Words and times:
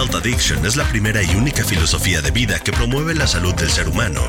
Health 0.00 0.14
Addiction 0.14 0.64
es 0.64 0.76
la 0.76 0.88
primera 0.88 1.22
y 1.22 1.34
única 1.34 1.62
filosofía 1.62 2.22
de 2.22 2.30
vida 2.30 2.58
que 2.58 2.72
promueve 2.72 3.14
la 3.14 3.26
salud 3.26 3.54
del 3.54 3.70
ser 3.70 3.86
humano, 3.86 4.22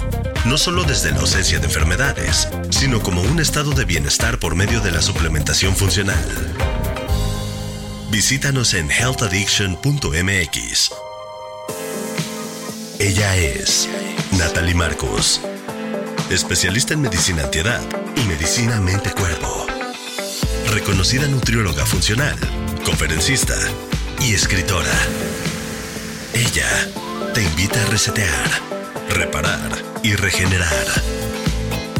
no 0.43 0.57
solo 0.57 0.83
desde 0.83 1.11
la 1.11 1.19
ausencia 1.19 1.59
de 1.59 1.65
enfermedades, 1.65 2.49
sino 2.71 3.01
como 3.01 3.21
un 3.21 3.39
estado 3.39 3.71
de 3.71 3.85
bienestar 3.85 4.37
por 4.37 4.53
medio 4.53 4.81
de 4.81 4.91
la 4.91 5.01
suplementación 5.01 5.73
funcional. 5.73 6.25
Visítanos 8.09 8.73
en 8.73 8.91
healthaddiction.mx. 8.91 10.91
Ella 12.99 13.37
es 13.37 13.87
Natalie 14.37 14.75
Marcos, 14.75 15.39
especialista 16.29 16.95
en 16.95 17.01
medicina 17.03 17.45
antiedad 17.45 17.79
y 18.17 18.25
medicina 18.25 18.81
mente-cuerpo. 18.81 19.67
Reconocida 20.73 21.29
nutrióloga 21.29 21.85
funcional, 21.85 22.37
conferencista 22.83 23.55
y 24.19 24.33
escritora. 24.33 24.91
Ella 26.33 26.67
te 27.33 27.43
invita 27.43 27.81
a 27.81 27.85
resetear, 27.87 28.49
reparar 29.09 29.69
y 30.01 30.15
regenerar. 30.15 30.71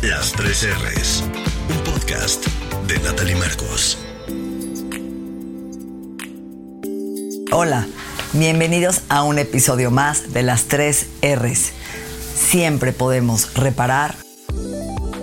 Las 0.02 0.32
tres 0.32 0.66
R's, 0.66 1.23
un 1.70 1.84
podcast 1.84 2.46
de 2.88 2.98
Natalie 3.00 3.36
Marcos. 3.36 3.98
Hola, 7.52 7.88
bienvenidos 8.32 9.02
a 9.10 9.23
un 9.23 9.38
episodio 9.38 9.92
más 9.92 10.32
de 10.32 10.44
las 10.44 10.64
tres 10.64 11.08
R's. 11.22 11.73
Siempre 12.34 12.94
podemos 12.94 13.54
reparar, 13.54 14.16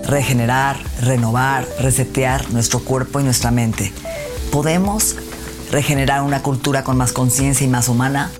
regenerar, 0.04 0.78
renovar, 1.00 1.66
resetear 1.80 2.50
nuestro 2.50 2.80
cuerpo 2.80 3.20
y 3.20 3.24
nuestra 3.24 3.50
mente. 3.50 3.90
Podemos 4.52 5.16
regenerar 5.70 6.22
una 6.22 6.42
cultura 6.42 6.84
con 6.84 6.98
más 6.98 7.12
conciencia 7.12 7.66
y 7.66 7.70
más 7.70 7.88
humana. 7.88 8.30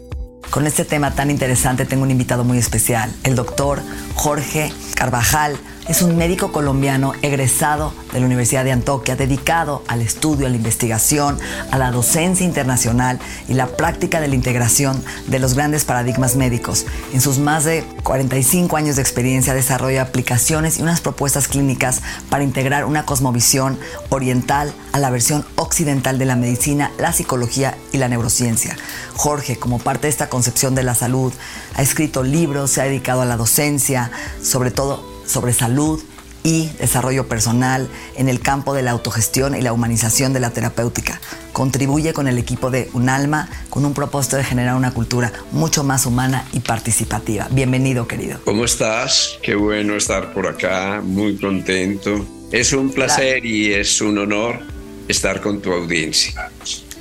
Con 0.51 0.67
este 0.67 0.85
tema 0.85 1.11
tan 1.11 1.31
interesante 1.31 1.85
tengo 1.85 2.05
un 2.05 2.11
invitado 2.11 2.43
muy 2.43 2.57
especial, 2.59 3.13
el 3.23 3.35
doctor 3.35 3.83
Jorge 4.15 4.73
Carvajal 4.95 5.59
es 5.89 6.03
un 6.03 6.19
médico 6.19 6.53
colombiano 6.53 7.15
egresado 7.23 7.95
de 8.13 8.21
la 8.21 8.27
Universidad 8.27 8.63
de 8.63 8.73
Antioquia, 8.73 9.17
dedicado 9.17 9.83
al 9.89 10.03
estudio, 10.03 10.47
a 10.47 10.51
la 10.51 10.57
investigación, 10.57 11.39
a 11.71 11.79
la 11.79 11.91
docencia 11.91 12.45
internacional 12.45 13.19
y 13.49 13.55
la 13.55 13.69
práctica 13.69 14.21
de 14.21 14.29
la 14.29 14.35
integración 14.35 15.03
de 15.29 15.39
los 15.39 15.55
grandes 15.55 15.87
paradigmas 15.87 16.37
médicos. 16.37 16.85
En 17.15 17.23
sus 17.23 17.39
más 17.39 17.65
de 17.65 17.85
45 18.03 18.77
años 18.77 18.97
de 18.97 19.03
experiencia 19.03 19.55
desarrolla 19.55 20.03
aplicaciones 20.03 20.79
y 20.79 20.83
unas 20.83 21.01
propuestas 21.01 21.49
clínicas 21.49 22.03
para 22.29 22.45
integrar 22.45 22.85
una 22.85 23.07
cosmovisión 23.07 23.79
oriental 24.11 24.75
a 24.93 24.99
la 24.99 25.09
versión 25.09 25.47
occidental 25.57 26.19
de 26.19 26.27
la 26.27 26.37
medicina, 26.37 26.91
la 26.99 27.15
psicología 27.15 27.79
y 27.93 27.97
la 27.97 28.09
neurociencia. 28.09 28.77
Jorge, 29.17 29.59
como 29.59 29.79
parte 29.79 30.03
de 30.03 30.11
esta 30.11 30.29
concepción 30.29 30.75
de 30.75 30.83
la 30.83 30.95
salud, 30.95 31.33
ha 31.77 31.83
escrito 31.83 32.23
libros, 32.23 32.73
se 32.73 32.83
ha 32.83 32.85
dedicado 32.85 33.23
a 33.23 33.27
la 33.27 33.39
docencia, 33.39 34.11
sobre 34.43 34.71
todo 34.71 35.18
sobre 35.29 35.53
salud 35.53 36.03
y 36.43 36.69
desarrollo 36.79 37.29
personal 37.29 37.89
en 38.17 38.29
el 38.29 38.41
campo 38.41 38.73
de 38.75 38.83
la 38.83 38.93
autogestión 38.93 39.55
y 39.55 39.61
la 39.61 39.73
humanización 39.73 40.33
de 40.33 40.41
la 40.41 40.51
terapéutica. 40.51 41.21
Contribuye 41.53 42.13
con 42.13 42.29
el 42.29 42.39
equipo 42.39 42.71
de 42.71 42.89
Unalma 42.93 43.49
con 43.71 43.85
un 43.85 43.93
propósito 43.93 44.37
de 44.37 44.45
generar 44.45 44.77
una 44.77 44.93
cultura 44.93 45.33
mucho 45.53 45.85
más 45.85 46.07
humana 46.07 46.47
y 46.53 46.61
participativa. 46.61 47.49
Bienvenido, 47.51 48.07
querido. 48.07 48.41
¿Cómo 48.45 48.65
estás? 48.65 49.39
Qué 49.43 49.55
bueno 49.55 49.97
estar 49.97 50.33
por 50.33 50.47
acá, 50.47 51.03
muy 51.03 51.37
contento. 51.37 52.25
Es 52.51 52.73
un 52.73 52.91
placer 52.91 53.45
y 53.45 53.75
es 53.75 54.01
un 54.01 54.17
honor 54.19 54.61
estar 55.09 55.41
con 55.41 55.61
tu 55.61 55.73
audiencia. 55.73 56.51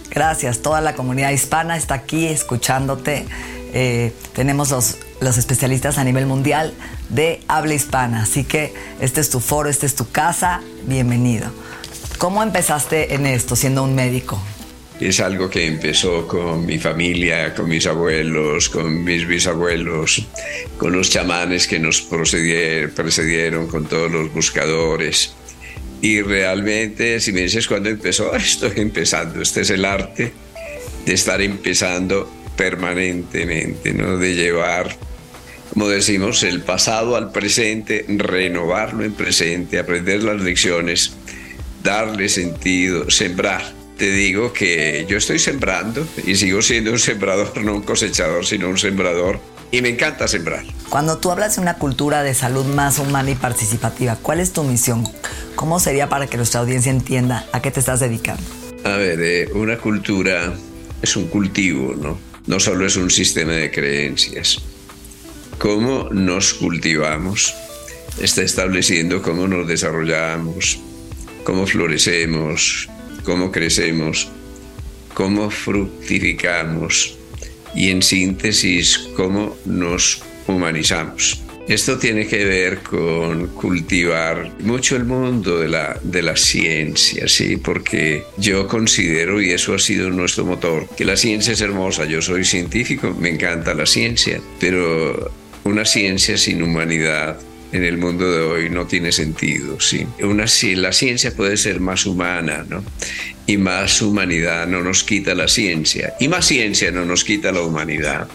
Gracias, 0.09 0.59
toda 0.61 0.81
la 0.81 0.95
comunidad 0.95 1.31
hispana 1.31 1.77
está 1.77 1.93
aquí 1.93 2.27
escuchándote. 2.27 3.25
Eh, 3.73 4.13
tenemos 4.33 4.71
los, 4.71 4.97
los 5.21 5.37
especialistas 5.37 5.97
a 5.97 6.03
nivel 6.03 6.25
mundial 6.25 6.73
de 7.09 7.41
habla 7.47 7.73
hispana. 7.73 8.23
Así 8.23 8.43
que 8.43 8.73
este 8.99 9.21
es 9.21 9.29
tu 9.29 9.39
foro, 9.39 9.69
esta 9.69 9.85
es 9.85 9.95
tu 9.95 10.09
casa. 10.09 10.61
Bienvenido. 10.83 11.51
¿Cómo 12.17 12.41
empezaste 12.41 13.13
en 13.13 13.25
esto 13.25 13.55
siendo 13.55 13.83
un 13.83 13.95
médico? 13.95 14.41
Es 14.99 15.19
algo 15.19 15.47
que 15.49 15.67
empezó 15.67 16.27
con 16.27 16.65
mi 16.65 16.79
familia, 16.79 17.53
con 17.53 17.69
mis 17.69 17.85
abuelos, 17.85 18.67
con 18.69 19.03
mis 19.03 19.27
bisabuelos, 19.27 20.25
con 20.77 20.91
los 20.91 21.11
chamanes 21.11 21.67
que 21.67 21.77
nos 21.77 22.01
precedieron, 22.01 23.67
con 23.67 23.85
todos 23.85 24.11
los 24.11 24.33
buscadores. 24.33 25.33
Y 26.01 26.21
realmente, 26.21 27.19
si 27.19 27.31
me 27.31 27.41
dices 27.41 27.67
cuándo 27.67 27.89
empezó, 27.89 28.35
estoy 28.35 28.73
empezando. 28.77 29.41
Este 29.41 29.61
es 29.61 29.69
el 29.69 29.85
arte 29.85 30.33
de 31.05 31.13
estar 31.13 31.41
empezando 31.41 32.31
permanentemente, 32.55 33.93
¿no? 33.93 34.17
de 34.17 34.33
llevar 34.33 34.97
como 35.77 35.89
decimos, 35.89 36.41
el 36.41 36.63
pasado 36.63 37.15
al 37.15 37.31
presente, 37.31 38.03
renovarlo 38.07 39.05
en 39.05 39.13
presente, 39.13 39.77
aprender 39.77 40.23
las 40.23 40.41
lecciones, 40.41 41.13
darle 41.83 42.29
sentido, 42.29 43.11
sembrar. 43.11 43.61
Te 43.95 44.09
digo 44.09 44.53
que 44.53 45.05
yo 45.07 45.17
estoy 45.17 45.37
sembrando 45.37 46.07
y 46.25 46.33
sigo 46.33 46.63
siendo 46.63 46.91
un 46.91 46.97
sembrador, 46.97 47.63
no 47.63 47.75
un 47.75 47.83
cosechador, 47.83 48.43
sino 48.43 48.69
un 48.69 48.79
sembrador. 48.79 49.39
Y 49.69 49.83
me 49.83 49.89
encanta 49.89 50.27
sembrar. 50.27 50.63
Cuando 50.89 51.19
tú 51.19 51.29
hablas 51.29 51.57
de 51.57 51.61
una 51.61 51.75
cultura 51.75 52.23
de 52.23 52.33
salud 52.33 52.65
más 52.65 52.97
humana 52.97 53.29
y 53.29 53.35
participativa, 53.35 54.15
¿cuál 54.15 54.39
es 54.39 54.53
tu 54.53 54.63
misión? 54.63 55.07
¿Cómo 55.53 55.79
sería 55.79 56.09
para 56.09 56.25
que 56.25 56.37
nuestra 56.37 56.61
audiencia 56.61 56.91
entienda 56.91 57.45
a 57.51 57.61
qué 57.61 57.69
te 57.69 57.81
estás 57.81 57.99
dedicando? 57.99 58.41
A 58.83 58.95
ver, 58.95 59.21
eh, 59.21 59.49
una 59.53 59.77
cultura 59.77 60.55
es 61.03 61.15
un 61.15 61.27
cultivo, 61.27 61.93
¿no? 61.93 62.17
No 62.47 62.59
solo 62.59 62.87
es 62.87 62.95
un 62.95 63.11
sistema 63.11 63.51
de 63.51 63.69
creencias 63.69 64.59
cómo 65.57 66.09
nos 66.11 66.53
cultivamos, 66.53 67.53
está 68.19 68.41
estableciendo 68.43 69.21
cómo 69.21 69.47
nos 69.47 69.67
desarrollamos, 69.67 70.79
cómo 71.43 71.65
florecemos, 71.65 72.89
cómo 73.23 73.51
crecemos, 73.51 74.29
cómo 75.13 75.49
fructificamos 75.49 77.17
y 77.75 77.89
en 77.89 78.01
síntesis 78.01 79.09
cómo 79.15 79.55
nos 79.65 80.21
humanizamos. 80.47 81.41
Esto 81.67 81.97
tiene 81.97 82.25
que 82.27 82.45
ver 82.45 82.79
con 82.79 83.47
cultivar 83.47 84.53
mucho 84.61 84.95
el 84.95 85.03
mundo 85.03 85.59
de 85.59 85.67
la, 85.67 85.99
de 86.01 86.21
la 86.21 86.37
ciencia, 86.37 87.27
¿sí? 87.27 87.57
porque 87.57 88.23
yo 88.37 88.69
considero, 88.69 89.41
y 89.41 89.51
eso 89.51 89.73
ha 89.73 89.79
sido 89.79 90.09
nuestro 90.09 90.45
motor, 90.45 90.87
que 90.95 91.03
la 91.03 91.17
ciencia 91.17 91.51
es 91.51 91.59
hermosa. 91.59 92.05
Yo 92.05 92.21
soy 92.21 92.45
científico, 92.45 93.13
me 93.19 93.29
encanta 93.29 93.73
la 93.73 93.85
ciencia, 93.85 94.39
pero 94.61 95.29
una 95.67 95.85
ciencia 95.85 96.37
sin 96.37 96.63
humanidad 96.63 97.37
en 97.71 97.83
el 97.83 97.97
mundo 97.97 98.31
de 98.31 98.41
hoy 98.41 98.69
no 98.69 98.87
tiene 98.87 99.11
sentido. 99.11 99.79
¿sí? 99.79 100.07
Una, 100.21 100.45
la 100.75 100.93
ciencia 100.93 101.31
puede 101.35 101.57
ser 101.57 101.79
más 101.79 102.05
humana, 102.05 102.65
¿no? 102.67 102.83
Y 103.45 103.57
más 103.57 104.01
humanidad 104.01 104.67
no 104.67 104.81
nos 104.81 105.03
quita 105.03 105.35
la 105.35 105.47
ciencia. 105.47 106.13
Y 106.19 106.27
más 106.27 106.45
ciencia 106.45 106.91
no 106.91 107.05
nos 107.05 107.23
quita 107.23 107.51
la 107.51 107.61
humanidad. 107.61 108.27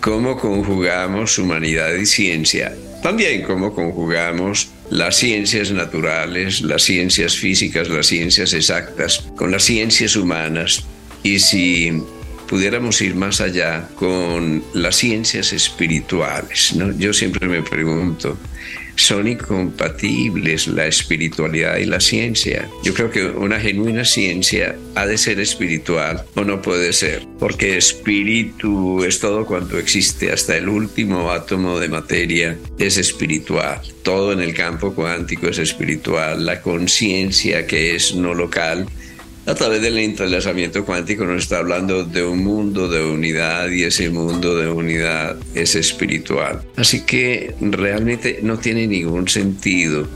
¿Cómo 0.00 0.38
conjugamos 0.38 1.38
humanidad 1.38 1.94
y 1.94 2.06
ciencia? 2.06 2.74
También 3.02 3.42
cómo 3.42 3.74
conjugamos 3.74 4.70
las 4.90 5.16
ciencias 5.16 5.70
naturales, 5.70 6.60
las 6.62 6.82
ciencias 6.82 7.36
físicas, 7.36 7.88
las 7.88 8.06
ciencias 8.06 8.52
exactas, 8.52 9.24
con 9.36 9.50
las 9.50 9.64
ciencias 9.64 10.16
humanas. 10.16 10.84
Y 11.22 11.38
si 11.38 12.02
pudiéramos 12.50 13.00
ir 13.00 13.14
más 13.14 13.40
allá 13.40 13.88
con 13.94 14.64
las 14.74 14.96
ciencias 14.96 15.52
espirituales. 15.52 16.74
¿no? 16.74 16.90
Yo 16.98 17.12
siempre 17.12 17.46
me 17.46 17.62
pregunto, 17.62 18.36
¿son 18.96 19.28
incompatibles 19.28 20.66
la 20.66 20.88
espiritualidad 20.88 21.76
y 21.76 21.86
la 21.86 22.00
ciencia? 22.00 22.68
Yo 22.82 22.92
creo 22.92 23.08
que 23.08 23.24
una 23.26 23.60
genuina 23.60 24.04
ciencia 24.04 24.74
ha 24.96 25.06
de 25.06 25.16
ser 25.16 25.38
espiritual 25.38 26.24
o 26.34 26.42
no 26.42 26.60
puede 26.60 26.92
ser, 26.92 27.24
porque 27.38 27.76
espíritu 27.76 29.04
es 29.04 29.20
todo 29.20 29.46
cuanto 29.46 29.78
existe, 29.78 30.32
hasta 30.32 30.56
el 30.56 30.68
último 30.68 31.30
átomo 31.30 31.78
de 31.78 31.88
materia 31.88 32.58
es 32.80 32.96
espiritual. 32.96 33.80
Todo 34.02 34.32
en 34.32 34.40
el 34.40 34.54
campo 34.54 34.92
cuántico 34.92 35.46
es 35.46 35.58
espiritual. 35.58 36.44
La 36.44 36.62
conciencia 36.62 37.64
que 37.68 37.94
es 37.94 38.12
no 38.16 38.34
local 38.34 38.88
a 39.46 39.54
través 39.54 39.82
del 39.82 39.98
entrelazamiento 39.98 40.84
cuántico 40.84 41.24
nos 41.24 41.42
está 41.42 41.58
hablando 41.58 42.04
de 42.04 42.22
un 42.22 42.44
mundo 42.44 42.88
de 42.88 43.02
unidad 43.02 43.68
y 43.70 43.84
ese 43.84 44.10
mundo 44.10 44.56
de 44.56 44.68
unidad 44.68 45.36
es 45.54 45.74
espiritual. 45.74 46.62
Así 46.76 47.02
que 47.02 47.54
realmente 47.60 48.40
no 48.42 48.58
tiene 48.58 48.86
ningún 48.86 49.28
sentido 49.28 50.08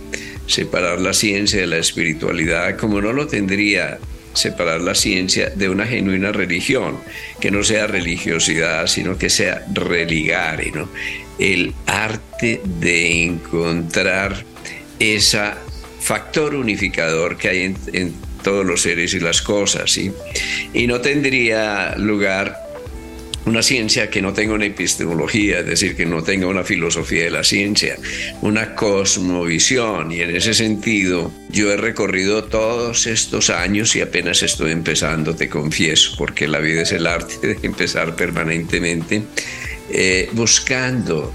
separar 0.47 1.01
la 1.01 1.15
ciencia 1.15 1.61
de 1.61 1.67
la 1.67 1.79
espiritualidad 1.79 2.77
como 2.77 3.01
no 3.01 3.13
lo 3.13 3.27
tendría 3.27 3.99
separar 4.35 4.81
la 4.81 4.95
ciencia 4.95 5.51
de 5.51 5.69
una 5.69 5.87
genuina 5.87 6.33
religión, 6.33 6.99
que 7.41 7.53
no 7.53 7.63
sea 7.63 7.87
religiosidad, 7.87 8.89
sino 8.89 9.17
que 9.17 9.31
sea 9.31 9.65
religare, 9.73 10.73
¿no? 10.75 10.89
el 11.39 11.75
arte 11.87 12.61
de 12.65 13.25
encontrar 13.25 14.45
ese 14.99 15.41
factor 16.01 16.55
unificador 16.55 17.37
que 17.37 17.49
hay 17.49 17.75
en, 17.93 18.15
todos 18.45 18.65
los 18.65 18.83
seres 18.83 19.13
y 19.15 19.19
las 19.19 19.43
cosas, 19.43 19.91
¿sí? 19.91 20.13
Y 20.73 20.87
no 20.87 21.01
tendría 21.01 21.97
lugar 21.97 22.65
una 23.47 23.63
ciencia 23.63 24.09
que 24.09 24.23
no 24.23 24.33
tenga 24.33 24.55
una 24.55 24.67
epistemología, 24.67 25.61
es 25.61 25.67
decir, 25.67 25.97
que 25.97 26.07
no 26.07 26.23
tenga 26.23 26.47
una 26.47 26.65
filosofía 26.65 27.25
de 27.25 27.31
la 27.31 27.45
ciencia, 27.45 27.97
una 28.41 28.75
cosmovisión. 28.75 30.13
Y 30.13 30.21
en 30.21 30.35
ese 30.35 30.55
sentido, 30.55 31.31
yo 31.51 31.73
he 31.73 31.77
recorrido 31.77 32.45
todos 32.45 33.07
estos 33.07 33.51
años 33.51 33.95
y 33.97 34.01
apenas 34.01 34.43
estoy 34.43 34.73
empezando, 34.73 35.35
te 35.35 35.49
confieso, 35.49 36.15
porque 36.17 36.49
la 36.49 36.61
vida 36.61 36.83
es 36.83 36.93
el 36.93 37.07
arte 37.07 37.47
de 37.47 37.59
empezar 37.63 38.17
permanentemente, 38.17 39.23
eh, 39.91 40.31
buscando 40.33 41.35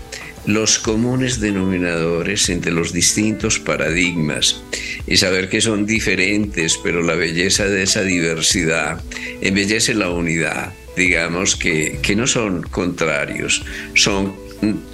los 0.53 0.79
comunes 0.79 1.39
denominadores 1.39 2.49
entre 2.49 2.71
los 2.71 2.91
distintos 2.93 3.59
paradigmas 3.59 4.61
y 5.07 5.17
saber 5.17 5.49
que 5.49 5.61
son 5.61 5.85
diferentes, 5.85 6.77
pero 6.83 7.01
la 7.01 7.15
belleza 7.15 7.65
de 7.65 7.83
esa 7.83 8.03
diversidad 8.03 9.01
embellece 9.41 9.93
la 9.93 10.09
unidad 10.09 10.73
digamos, 10.95 11.55
que, 11.55 11.99
que 12.01 12.15
no 12.15 12.27
son 12.27 12.61
contrarios, 12.61 13.63
son 13.95 14.35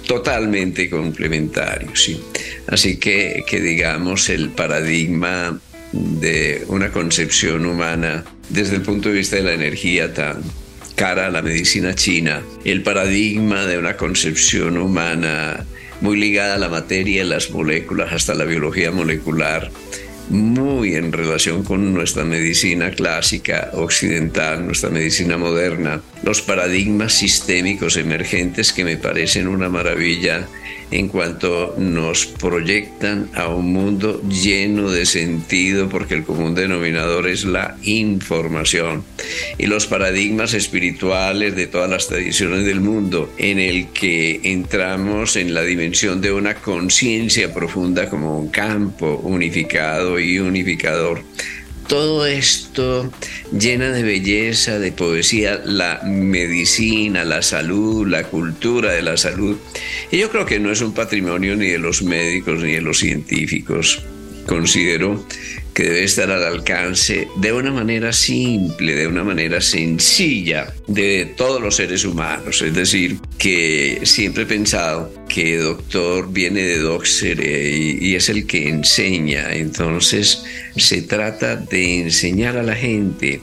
totalmente 0.06 0.88
complementarios. 0.88 2.04
¿sí? 2.04 2.20
Así 2.68 2.98
que, 2.98 3.44
que, 3.46 3.60
digamos, 3.60 4.28
el 4.28 4.50
paradigma 4.50 5.58
de 5.92 6.64
una 6.68 6.92
concepción 6.92 7.66
humana 7.66 8.24
desde 8.48 8.76
el 8.76 8.82
punto 8.82 9.08
de 9.08 9.16
vista 9.16 9.36
de 9.36 9.42
la 9.42 9.54
energía 9.54 10.14
tan 10.14 10.42
cara 10.96 11.26
a 11.26 11.30
la 11.30 11.42
medicina 11.42 11.94
china, 11.94 12.42
el 12.64 12.82
paradigma 12.82 13.66
de 13.66 13.78
una 13.78 13.96
concepción 13.96 14.78
humana 14.78 15.64
muy 16.00 16.16
ligada 16.16 16.54
a 16.54 16.58
la 16.58 16.68
materia, 16.68 17.22
las 17.24 17.50
moléculas, 17.50 18.12
hasta 18.12 18.34
la 18.34 18.44
biología 18.44 18.90
molecular, 18.90 19.70
muy 20.30 20.94
en 20.94 21.12
relación 21.12 21.62
con 21.62 21.94
nuestra 21.94 22.24
medicina 22.24 22.90
clásica 22.90 23.70
occidental, 23.74 24.66
nuestra 24.66 24.90
medicina 24.90 25.36
moderna, 25.36 26.00
los 26.22 26.42
paradigmas 26.42 27.12
sistémicos 27.12 27.96
emergentes 27.96 28.72
que 28.72 28.84
me 28.84 28.96
parecen 28.96 29.48
una 29.48 29.68
maravilla 29.68 30.48
en 30.90 31.08
cuanto 31.08 31.74
nos 31.78 32.26
proyectan 32.26 33.28
a 33.34 33.48
un 33.48 33.72
mundo 33.72 34.22
lleno 34.28 34.90
de 34.90 35.06
sentido, 35.06 35.88
porque 35.88 36.14
el 36.14 36.24
común 36.24 36.54
denominador 36.54 37.28
es 37.28 37.44
la 37.44 37.76
información. 37.82 39.04
Y 39.58 39.66
los 39.66 39.86
paradigmas 39.86 40.54
espirituales 40.54 41.56
de 41.56 41.66
todas 41.66 41.90
las 41.90 42.08
tradiciones 42.08 42.64
del 42.64 42.80
mundo, 42.80 43.32
en 43.38 43.58
el 43.58 43.88
que 43.88 44.40
entramos 44.44 45.36
en 45.36 45.54
la 45.54 45.62
dimensión 45.62 46.20
de 46.20 46.32
una 46.32 46.54
conciencia 46.54 47.52
profunda 47.52 48.08
como 48.08 48.38
un 48.38 48.48
campo 48.48 49.20
unificado 49.24 50.18
y 50.20 50.38
unificador 50.38 51.22
todo 51.88 52.26
esto 52.26 53.12
llena 53.52 53.90
de 53.90 54.02
belleza, 54.02 54.78
de 54.78 54.92
poesía, 54.92 55.60
la 55.64 56.00
medicina, 56.04 57.24
la 57.24 57.42
salud, 57.42 58.06
la 58.06 58.24
cultura 58.24 58.92
de 58.92 59.02
la 59.02 59.16
salud. 59.16 59.56
Y 60.10 60.18
yo 60.18 60.30
creo 60.30 60.46
que 60.46 60.58
no 60.58 60.70
es 60.70 60.80
un 60.80 60.92
patrimonio 60.92 61.56
ni 61.56 61.68
de 61.68 61.78
los 61.78 62.02
médicos 62.02 62.62
ni 62.62 62.72
de 62.72 62.80
los 62.80 62.98
científicos. 62.98 64.02
Considero 64.46 65.26
que 65.74 65.82
debe 65.82 66.04
estar 66.04 66.30
al 66.30 66.42
alcance 66.42 67.28
de 67.36 67.52
una 67.52 67.70
manera 67.70 68.12
simple, 68.12 68.94
de 68.94 69.06
una 69.06 69.24
manera 69.24 69.60
sencilla 69.60 70.72
de 70.86 71.34
todos 71.36 71.60
los 71.60 71.76
seres 71.76 72.04
humanos. 72.04 72.62
Es 72.62 72.72
decir, 72.72 73.18
que 73.36 74.00
siempre 74.04 74.44
he 74.44 74.46
pensado 74.46 75.12
que 75.28 75.56
doctor 75.56 76.32
viene 76.32 76.62
de 76.62 76.78
doxere 76.78 77.70
y, 77.70 77.98
y 78.00 78.14
es 78.14 78.28
el 78.28 78.46
que 78.46 78.68
enseña. 78.68 79.54
Entonces 79.54 80.44
se 80.76 81.02
trata 81.02 81.56
de 81.56 82.00
enseñar 82.00 82.56
a 82.56 82.62
la 82.62 82.74
gente 82.74 83.40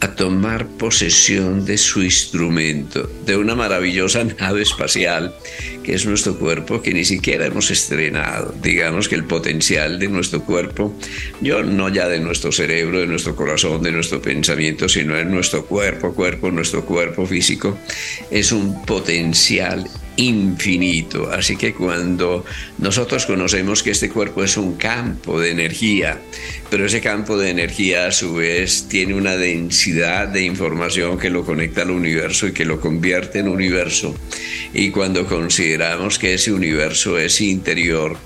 a 0.00 0.14
tomar 0.14 0.66
posesión 0.68 1.64
de 1.64 1.78
su 1.78 2.02
instrumento, 2.02 3.08
de 3.24 3.36
una 3.38 3.54
maravillosa 3.54 4.22
nave 4.38 4.62
espacial 4.62 5.34
que 5.82 5.94
es 5.94 6.06
nuestro 6.06 6.38
cuerpo, 6.38 6.82
que 6.82 6.92
ni 6.92 7.04
siquiera 7.04 7.46
hemos 7.46 7.70
estrenado. 7.70 8.54
Digamos 8.62 9.08
que 9.08 9.14
el 9.14 9.24
potencial 9.24 9.98
de 9.98 10.08
nuestro 10.08 10.42
cuerpo, 10.42 10.94
yo 11.40 11.62
no 11.62 11.88
ya 11.88 12.08
de 12.08 12.20
nuestro 12.20 12.52
cerebro, 12.52 13.00
de 13.00 13.06
nuestro 13.06 13.36
corazón, 13.36 13.82
de 13.82 13.92
nuestro 13.92 14.20
pensamiento, 14.20 14.88
sino 14.88 15.14
de 15.14 15.24
nuestro 15.24 15.64
cuerpo, 15.66 16.14
cuerpo, 16.14 16.50
nuestro 16.50 16.84
cuerpo 16.84 17.26
físico, 17.26 17.78
es 18.30 18.52
un 18.52 18.84
potencial 18.84 19.88
infinito. 20.16 21.30
Así 21.30 21.56
que 21.56 21.74
cuando 21.74 22.44
nosotros 22.78 23.26
conocemos 23.26 23.82
que 23.82 23.90
este 23.90 24.08
cuerpo 24.08 24.44
es 24.44 24.56
un 24.56 24.76
campo 24.76 25.40
de 25.40 25.50
energía, 25.50 26.20
pero 26.70 26.86
ese 26.86 27.00
campo 27.00 27.36
de 27.36 27.50
energía 27.50 28.06
a 28.06 28.12
su 28.12 28.34
vez 28.34 28.86
tiene 28.88 29.14
una 29.14 29.36
densidad 29.36 30.28
de 30.28 30.44
información 30.44 31.18
que 31.18 31.30
lo 31.30 31.44
conecta 31.44 31.82
al 31.82 31.90
universo 31.90 32.46
y 32.46 32.52
que 32.52 32.64
lo 32.64 32.80
convierte 32.80 33.40
en 33.40 33.48
universo. 33.48 34.14
Y 34.72 34.90
cuando 34.90 35.26
consideramos 35.26 36.18
que 36.18 36.34
ese 36.34 36.52
universo 36.52 37.18
es 37.18 37.40
interior, 37.40 38.16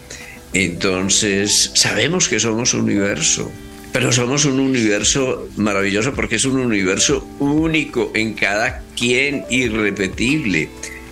entonces 0.52 1.73
sabemos 1.75 2.29
que 2.29 2.40
somos 2.40 2.75
universo. 2.75 3.50
Pero 3.90 4.12
somos 4.12 4.44
un 4.44 4.61
universo 4.61 5.49
maravilloso 5.56 6.12
porque 6.12 6.37
es 6.37 6.44
un 6.44 6.58
universo 6.58 7.26
único 7.38 8.12
en 8.14 8.35
cada 8.35 8.82
quien, 8.94 9.44
irrepetible 9.49 10.69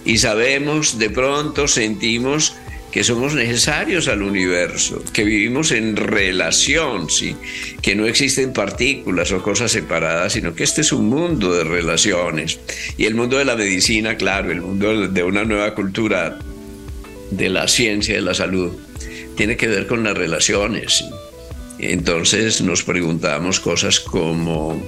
y 0.06 0.18
sabemos, 0.18 0.98
de 0.98 1.10
pronto 1.10 1.66
sentimos 1.66 2.54
que 2.92 3.04
somos 3.04 3.34
necesarios 3.34 4.08
al 4.08 4.22
universo, 4.22 5.02
que 5.12 5.24
vivimos 5.24 5.72
en 5.72 5.96
relación, 5.96 7.10
¿sí? 7.10 7.36
que 7.82 7.94
no 7.94 8.06
existen 8.06 8.54
partículas 8.54 9.32
o 9.32 9.42
cosas 9.42 9.72
separadas, 9.72 10.32
sino 10.32 10.54
que 10.54 10.64
este 10.64 10.80
es 10.80 10.92
un 10.92 11.08
mundo 11.08 11.52
de 11.52 11.64
relaciones. 11.64 12.58
Y 12.96 13.04
el 13.04 13.14
mundo 13.14 13.36
de 13.36 13.44
la 13.44 13.56
medicina, 13.56 14.16
claro, 14.16 14.50
el 14.50 14.62
mundo 14.62 15.08
de 15.08 15.22
una 15.24 15.44
nueva 15.44 15.74
cultura 15.74 16.38
de 17.30 17.48
la 17.50 17.68
ciencia 17.68 18.14
de 18.14 18.22
la 18.22 18.32
salud, 18.32 18.72
tiene 19.36 19.56
que 19.56 19.66
ver 19.66 19.86
con 19.86 20.04
las 20.04 20.16
relaciones. 20.16 21.04
Entonces 21.78 22.62
nos 22.62 22.82
preguntamos 22.82 23.60
cosas 23.60 24.00
como 24.00 24.82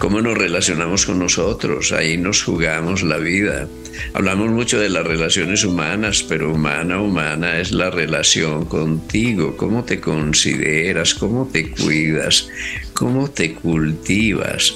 cómo 0.00 0.22
nos 0.22 0.36
relacionamos 0.36 1.04
con 1.04 1.18
nosotros, 1.18 1.92
ahí 1.92 2.16
nos 2.16 2.42
jugamos 2.42 3.02
la 3.02 3.18
vida. 3.18 3.68
Hablamos 4.14 4.50
mucho 4.50 4.80
de 4.80 4.88
las 4.88 5.06
relaciones 5.06 5.62
humanas, 5.62 6.24
pero 6.26 6.54
humana, 6.54 6.98
humana 7.02 7.60
es 7.60 7.70
la 7.70 7.90
relación 7.90 8.64
contigo, 8.64 9.58
cómo 9.58 9.84
te 9.84 10.00
consideras, 10.00 11.14
cómo 11.14 11.46
te 11.46 11.70
cuidas, 11.70 12.48
cómo 12.94 13.28
te 13.28 13.52
cultivas, 13.52 14.74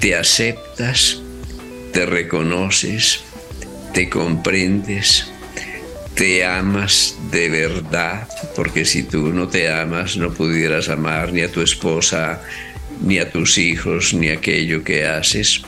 te 0.00 0.14
aceptas, 0.14 1.22
te 1.94 2.04
reconoces, 2.04 3.20
te 3.94 4.10
comprendes, 4.10 5.32
te 6.14 6.44
amas 6.44 7.16
de 7.30 7.48
verdad, 7.48 8.28
porque 8.54 8.84
si 8.84 9.04
tú 9.04 9.28
no 9.32 9.48
te 9.48 9.72
amas 9.72 10.18
no 10.18 10.30
pudieras 10.30 10.90
amar 10.90 11.32
ni 11.32 11.40
a 11.40 11.50
tu 11.50 11.62
esposa, 11.62 12.42
ni 13.00 13.18
a 13.18 13.30
tus 13.30 13.58
hijos, 13.58 14.14
ni 14.14 14.28
aquello 14.28 14.84
que 14.84 15.06
haces. 15.06 15.62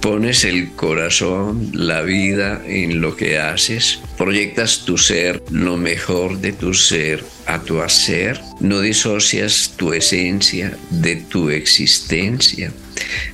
Pones 0.00 0.44
el 0.44 0.72
corazón, 0.72 1.70
la 1.74 2.00
vida 2.00 2.62
en 2.66 3.02
lo 3.02 3.16
que 3.16 3.38
haces, 3.38 4.00
proyectas 4.16 4.84
tu 4.86 4.96
ser, 4.96 5.42
lo 5.50 5.76
mejor 5.76 6.38
de 6.38 6.52
tu 6.52 6.72
ser 6.72 7.22
a 7.46 7.60
tu 7.60 7.82
hacer, 7.82 8.40
no 8.60 8.80
disocias 8.80 9.74
tu 9.76 9.92
esencia 9.92 10.76
de 10.88 11.16
tu 11.16 11.50
existencia. 11.50 12.72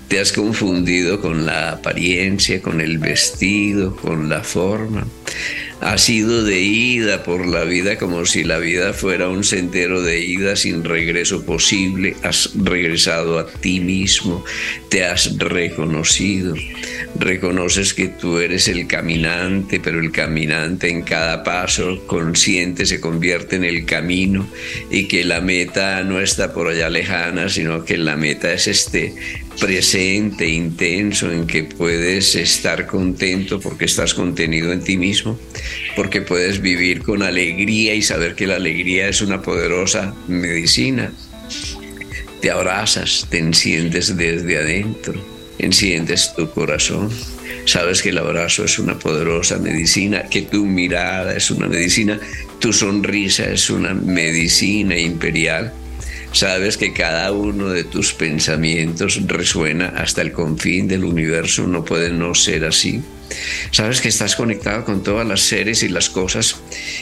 Te 0.08 0.18
has 0.18 0.32
confundido 0.32 1.20
con 1.20 1.46
la 1.46 1.70
apariencia, 1.70 2.60
con 2.60 2.80
el 2.80 2.98
vestido, 2.98 3.94
con 3.94 4.28
la 4.28 4.42
forma. 4.42 5.06
Has 5.80 6.08
ido 6.08 6.42
de 6.42 6.60
ida 6.60 7.22
por 7.22 7.46
la 7.46 7.64
vida 7.64 7.98
como 7.98 8.24
si 8.24 8.44
la 8.44 8.58
vida 8.58 8.92
fuera 8.92 9.28
un 9.28 9.44
sendero 9.44 10.00
de 10.00 10.20
ida 10.20 10.56
sin 10.56 10.82
regreso 10.84 11.44
posible. 11.44 12.16
Has 12.22 12.50
regresado 12.54 13.38
a 13.38 13.46
ti 13.46 13.80
mismo, 13.80 14.44
te 14.88 15.04
has 15.04 15.36
reconocido. 15.38 16.54
Reconoces 17.18 17.94
que 17.94 18.08
tú 18.08 18.38
eres 18.38 18.68
el 18.68 18.86
caminante, 18.86 19.78
pero 19.78 20.00
el 20.00 20.12
caminante 20.12 20.88
en 20.88 21.02
cada 21.02 21.44
paso 21.44 22.06
consciente 22.06 22.86
se 22.86 23.00
convierte 23.00 23.56
en 23.56 23.64
el 23.64 23.84
camino 23.84 24.48
y 24.90 25.08
que 25.08 25.24
la 25.24 25.40
meta 25.40 26.02
no 26.02 26.20
está 26.20 26.52
por 26.52 26.68
allá 26.68 26.88
lejana, 26.88 27.48
sino 27.48 27.84
que 27.84 27.98
la 27.98 28.16
meta 28.16 28.52
es 28.52 28.66
este 28.66 29.14
presente, 29.58 30.48
intenso, 30.48 31.30
en 31.32 31.46
que 31.46 31.64
puedes 31.64 32.34
estar 32.34 32.86
contento 32.86 33.60
porque 33.60 33.86
estás 33.86 34.14
contenido 34.14 34.72
en 34.72 34.82
ti 34.82 34.96
mismo, 34.96 35.38
porque 35.94 36.22
puedes 36.22 36.60
vivir 36.60 37.02
con 37.02 37.22
alegría 37.22 37.94
y 37.94 38.02
saber 38.02 38.34
que 38.34 38.46
la 38.46 38.56
alegría 38.56 39.08
es 39.08 39.20
una 39.22 39.42
poderosa 39.42 40.14
medicina. 40.28 41.12
Te 42.40 42.50
abrazas, 42.50 43.26
te 43.30 43.38
enciendes 43.38 44.16
desde 44.16 44.58
adentro, 44.58 45.14
enciendes 45.58 46.34
tu 46.34 46.50
corazón. 46.50 47.10
Sabes 47.64 48.02
que 48.02 48.10
el 48.10 48.18
abrazo 48.18 48.64
es 48.64 48.78
una 48.78 48.98
poderosa 48.98 49.58
medicina, 49.58 50.24
que 50.24 50.42
tu 50.42 50.64
mirada 50.66 51.36
es 51.36 51.50
una 51.50 51.66
medicina, 51.66 52.20
tu 52.60 52.72
sonrisa 52.72 53.50
es 53.50 53.70
una 53.70 53.94
medicina 53.94 54.96
imperial 54.96 55.72
Sabes 56.36 56.76
que 56.76 56.92
cada 56.92 57.32
uno 57.32 57.70
de 57.70 57.84
tus 57.84 58.12
pensamientos 58.12 59.26
resuena 59.26 59.94
hasta 59.96 60.20
el 60.20 60.32
confín 60.32 60.86
del 60.86 61.04
universo, 61.04 61.66
no 61.66 61.82
puede 61.82 62.10
no 62.10 62.34
ser 62.34 62.66
así. 62.66 63.00
Sabes 63.70 64.00
que 64.00 64.08
estás 64.08 64.36
conectado 64.36 64.84
con 64.84 65.02
todas 65.02 65.26
las 65.26 65.40
seres 65.40 65.82
y 65.82 65.88
las 65.88 66.08
cosas 66.08 66.56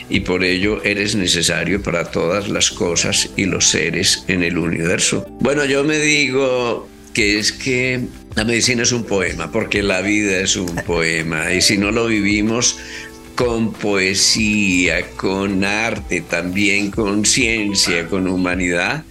y 0.09 0.21
por 0.21 0.45
ello 0.45 0.83
eres 0.83 1.15
necesario 1.15 1.83
para 1.83 2.11
todas 2.11 2.49
las 2.49 2.71
cosas 2.71 3.31
y 3.37 3.45
los 3.45 3.69
seres 3.69 4.25
en 4.29 4.43
el 4.43 4.59
universo. 4.59 5.27
Bueno, 5.41 5.65
yo 5.65 5.85
me 5.85 5.99
digo 5.99 6.89
que 7.13 7.39
es 7.39 7.53
que 7.53 8.01
la 8.35 8.45
medicina 8.45 8.83
es 8.83 8.93
un 8.93 9.05
poema, 9.05 9.53
porque 9.53 9.83
la 9.83 10.01
vida 10.03 10.41
es 10.41 10.57
un 10.57 10.75
poema 10.75 11.53
y 11.53 11.63
si 11.63 11.79
no 11.79 11.93
lo 11.93 12.07
vivimos 12.07 12.77
con 13.37 13.73
poesía, 13.73 15.09
con 15.17 15.65
arte, 15.65 16.21
también 16.21 16.91
con 16.91 17.25
ciencia, 17.25 18.07
con 18.07 18.29
humanidad, 18.29 19.05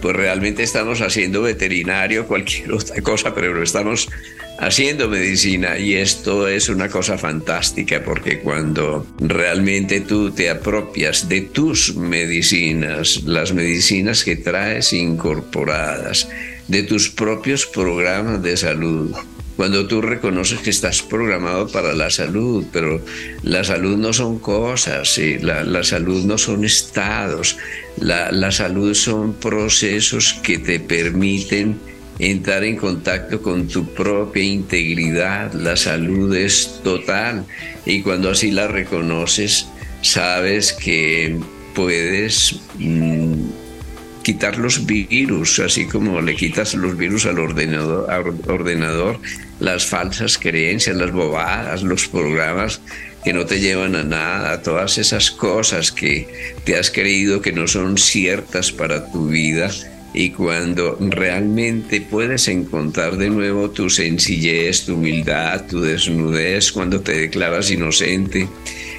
pues 0.00 0.14
realmente 0.14 0.62
estamos 0.62 1.00
haciendo 1.00 1.42
veterinario, 1.42 2.26
cualquier 2.26 2.72
otra 2.72 3.00
cosa, 3.02 3.34
pero 3.34 3.54
lo 3.54 3.62
estamos 3.62 4.08
haciendo 4.58 5.08
medicina. 5.08 5.78
Y 5.78 5.94
esto 5.94 6.48
es 6.48 6.68
una 6.68 6.88
cosa 6.88 7.16
fantástica 7.16 8.02
porque 8.04 8.40
cuando 8.40 9.06
realmente 9.20 10.00
tú 10.00 10.30
te 10.30 10.50
apropias 10.50 11.28
de 11.28 11.42
tus 11.42 11.94
medicinas, 11.96 13.22
las 13.24 13.52
medicinas 13.52 14.24
que 14.24 14.36
traes 14.36 14.92
incorporadas, 14.92 16.28
de 16.66 16.82
tus 16.82 17.08
propios 17.08 17.66
programas 17.66 18.42
de 18.42 18.56
salud, 18.56 19.14
cuando 19.56 19.88
tú 19.88 20.00
reconoces 20.00 20.60
que 20.60 20.70
estás 20.70 21.02
programado 21.02 21.66
para 21.66 21.92
la 21.92 22.10
salud, 22.10 22.64
pero 22.72 23.04
la 23.42 23.64
salud 23.64 23.96
no 23.96 24.12
son 24.12 24.38
cosas, 24.38 25.18
la, 25.40 25.64
la, 25.64 25.82
salud 25.82 26.24
no 26.24 26.38
son 26.38 26.64
estados, 26.64 27.56
la, 27.98 28.30
la 28.30 28.52
salud 28.52 28.94
son 28.94 29.34
procesos 29.34 30.34
que 30.44 30.58
te 30.58 30.78
permiten 30.78 31.76
entrar 32.18 32.64
en 32.64 32.76
contacto 32.76 33.40
con 33.42 33.68
tu 33.68 33.86
propia 33.94 34.42
integridad, 34.42 35.52
la 35.52 35.76
salud 35.76 36.34
es 36.34 36.80
total. 36.82 37.44
Y 37.86 38.02
cuando 38.02 38.30
así 38.30 38.50
la 38.50 38.68
reconoces, 38.68 39.66
sabes 40.02 40.72
que 40.72 41.38
puedes... 41.74 42.60
Mm, 42.78 43.50
quitar 44.28 44.58
los 44.58 44.84
virus, 44.84 45.58
así 45.58 45.86
como 45.86 46.20
le 46.20 46.36
quitas 46.36 46.74
los 46.74 46.98
virus 46.98 47.24
al 47.24 47.38
ordenador, 47.38 48.10
al 48.10 48.24
ordenador 48.46 49.18
las 49.58 49.86
falsas 49.86 50.36
creencias, 50.36 50.96
las 50.96 51.12
bobadas, 51.12 51.82
los 51.82 52.08
programas 52.08 52.82
que 53.24 53.32
no 53.32 53.46
te 53.46 53.58
llevan 53.58 53.96
a 53.96 54.04
nada, 54.04 54.60
todas 54.60 54.98
esas 54.98 55.30
cosas 55.30 55.92
que 55.92 56.28
te 56.64 56.76
has 56.76 56.90
creído 56.90 57.40
que 57.40 57.52
no 57.52 57.66
son 57.66 57.96
ciertas 57.96 58.70
para 58.70 59.10
tu 59.10 59.28
vida 59.28 59.70
y 60.14 60.30
cuando 60.30 60.96
realmente 61.00 62.00
puedes 62.00 62.48
encontrar 62.48 63.16
de 63.16 63.30
nuevo 63.30 63.70
tu 63.70 63.90
sencillez, 63.90 64.84
tu 64.86 64.94
humildad, 64.94 65.66
tu 65.66 65.80
desnudez, 65.80 66.72
cuando 66.72 67.00
te 67.00 67.12
declaras 67.12 67.70
inocente, 67.70 68.48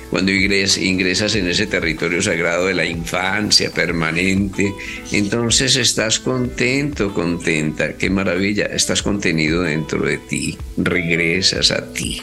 cuando 0.10 0.32
ingresas 0.32 1.36
en 1.36 1.48
ese 1.48 1.68
territorio 1.68 2.22
sagrado 2.22 2.68
de 2.68 2.74
la 2.74 2.86
infancia 2.86 3.72
permanente, 3.72 4.74
entonces 5.12 5.76
estás 5.76 6.20
contento, 6.20 7.14
contenta, 7.14 7.94
qué 7.94 8.10
maravilla, 8.10 8.66
estás 8.66 9.04
contenido 9.04 9.64
dentro 9.64 10.06
de 10.06 10.18
ti, 10.18 10.58
regresas 10.78 11.72
a 11.72 11.94
ti. 11.94 12.22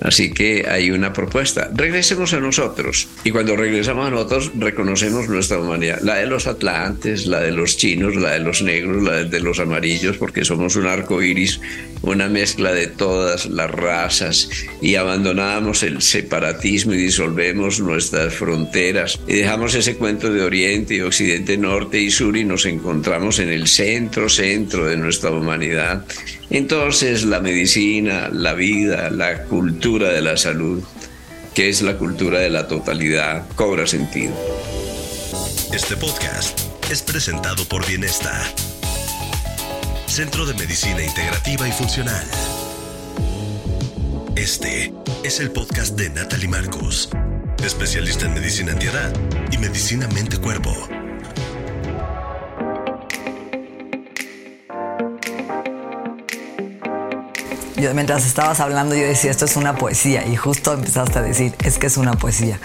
Así 0.00 0.30
que 0.30 0.66
hay 0.68 0.90
una 0.90 1.12
propuesta, 1.12 1.70
regresemos 1.74 2.32
a 2.34 2.40
nosotros. 2.40 3.08
Y 3.24 3.30
cuando 3.30 3.56
regresamos 3.56 4.06
a 4.06 4.10
nosotros, 4.10 4.52
reconocemos 4.54 5.28
nuestra 5.28 5.58
humanidad, 5.58 6.00
la 6.02 6.16
de 6.16 6.26
los 6.26 6.46
atlantes, 6.46 7.26
la 7.26 7.40
de 7.40 7.50
los 7.50 7.76
chinos, 7.76 8.14
la 8.14 8.32
de 8.32 8.40
los 8.40 8.62
negros, 8.62 9.02
la 9.02 9.24
de 9.24 9.40
los 9.40 9.58
amarillos, 9.58 10.16
porque 10.18 10.44
somos 10.44 10.76
un 10.76 10.86
arco 10.86 11.22
iris, 11.22 11.60
una 12.02 12.28
mezcla 12.28 12.72
de 12.72 12.86
todas 12.86 13.46
las 13.46 13.70
razas, 13.70 14.50
y 14.80 14.96
abandonamos 14.96 15.82
el 15.82 16.02
separatismo 16.02 16.92
y 16.92 16.98
disolvemos 17.16 17.80
nuestras 17.80 18.34
fronteras, 18.34 19.18
y 19.26 19.36
dejamos 19.36 19.74
ese 19.74 19.96
cuento 19.96 20.30
de 20.30 20.42
Oriente 20.42 20.96
y 20.96 21.00
Occidente, 21.00 21.56
Norte 21.56 21.98
y 21.98 22.10
Sur, 22.10 22.36
y 22.36 22.44
nos 22.44 22.66
encontramos 22.66 23.38
en 23.38 23.48
el 23.48 23.68
centro, 23.68 24.28
centro 24.28 24.84
de 24.84 24.98
nuestra 24.98 25.30
humanidad 25.30 26.04
entonces 26.50 27.24
la 27.24 27.40
medicina, 27.40 28.28
la 28.32 28.54
vida, 28.54 29.10
la 29.10 29.44
cultura 29.44 30.10
de 30.10 30.22
la 30.22 30.36
salud, 30.36 30.82
que 31.54 31.68
es 31.68 31.82
la 31.82 31.96
cultura 31.96 32.38
de 32.38 32.50
la 32.50 32.68
totalidad, 32.68 33.46
cobra 33.56 33.86
sentido. 33.86 34.34
Este 35.72 35.96
podcast 35.96 36.60
es 36.90 37.02
presentado 37.02 37.64
por 37.64 37.86
Bienesta, 37.86 38.44
Centro 40.06 40.46
de 40.46 40.54
Medicina 40.54 41.02
Integrativa 41.02 41.68
y 41.68 41.72
Funcional. 41.72 42.26
Este 44.36 44.92
es 45.24 45.40
el 45.40 45.50
podcast 45.50 45.96
de 45.96 46.10
Natalie 46.10 46.46
Marcos, 46.46 47.08
especialista 47.64 48.26
en 48.26 48.34
medicina 48.34 48.72
antiedad 48.72 49.10
y 49.50 49.56
medicina 49.56 50.06
mente-cuerpo 50.08 50.70
Yo 57.76 57.94
mientras 57.94 58.26
estabas 58.26 58.60
hablando 58.60 58.94
yo 58.94 59.06
decía, 59.06 59.30
esto 59.30 59.46
es 59.46 59.56
una 59.56 59.76
poesía 59.76 60.26
y 60.26 60.36
justo 60.36 60.74
empezaste 60.74 61.18
a 61.18 61.22
decir, 61.22 61.54
es 61.64 61.78
que 61.78 61.86
es 61.86 61.96
una 61.96 62.12
poesía. 62.14 62.60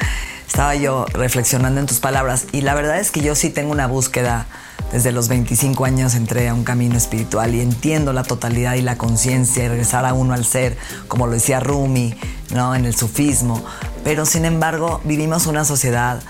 Estaba 0.48 0.75
yo 0.75 1.06
reflexionando 1.13 1.80
en 1.80 1.86
tus 1.86 2.00
palabras 2.00 2.48
y 2.51 2.62
la 2.62 2.75
verdad 2.75 3.00
es 3.00 3.12
que 3.12 3.22
yo 3.22 3.36
sí 3.36 3.50
tengo 3.50 3.72
una 3.72 3.88
búsqueda. 3.88 4.48
Desde 4.91 5.12
los 5.12 5.29
25 5.29 5.86
años 5.86 6.15
entré 6.15 6.50
a 6.50 6.53
un 6.53 6.63
camino 6.63 6.98
espiritual 6.98 7.55
y 7.55 7.62
entiendo 7.62 8.12
la 8.12 8.24
totalidad 8.24 8.75
y 8.75 8.81
la 8.81 8.98
conciencia 8.98 9.63
y 9.63 9.67
regresar 9.69 10.05
a 10.05 10.13
uno 10.13 10.33
al 10.33 10.45
ser, 10.45 10.77
como 11.07 11.27
lo 11.27 11.33
decía 11.33 11.62
Rumi, 11.62 12.13
¿no? 12.53 12.75
en 12.75 12.86
el 12.86 12.95
sufismo. 12.95 13.63
Pero 14.03 14.25
sin 14.25 14.43
embargo, 14.43 15.00
vivimos 15.05 15.48
una 15.48 15.63
sociedad 15.63 16.21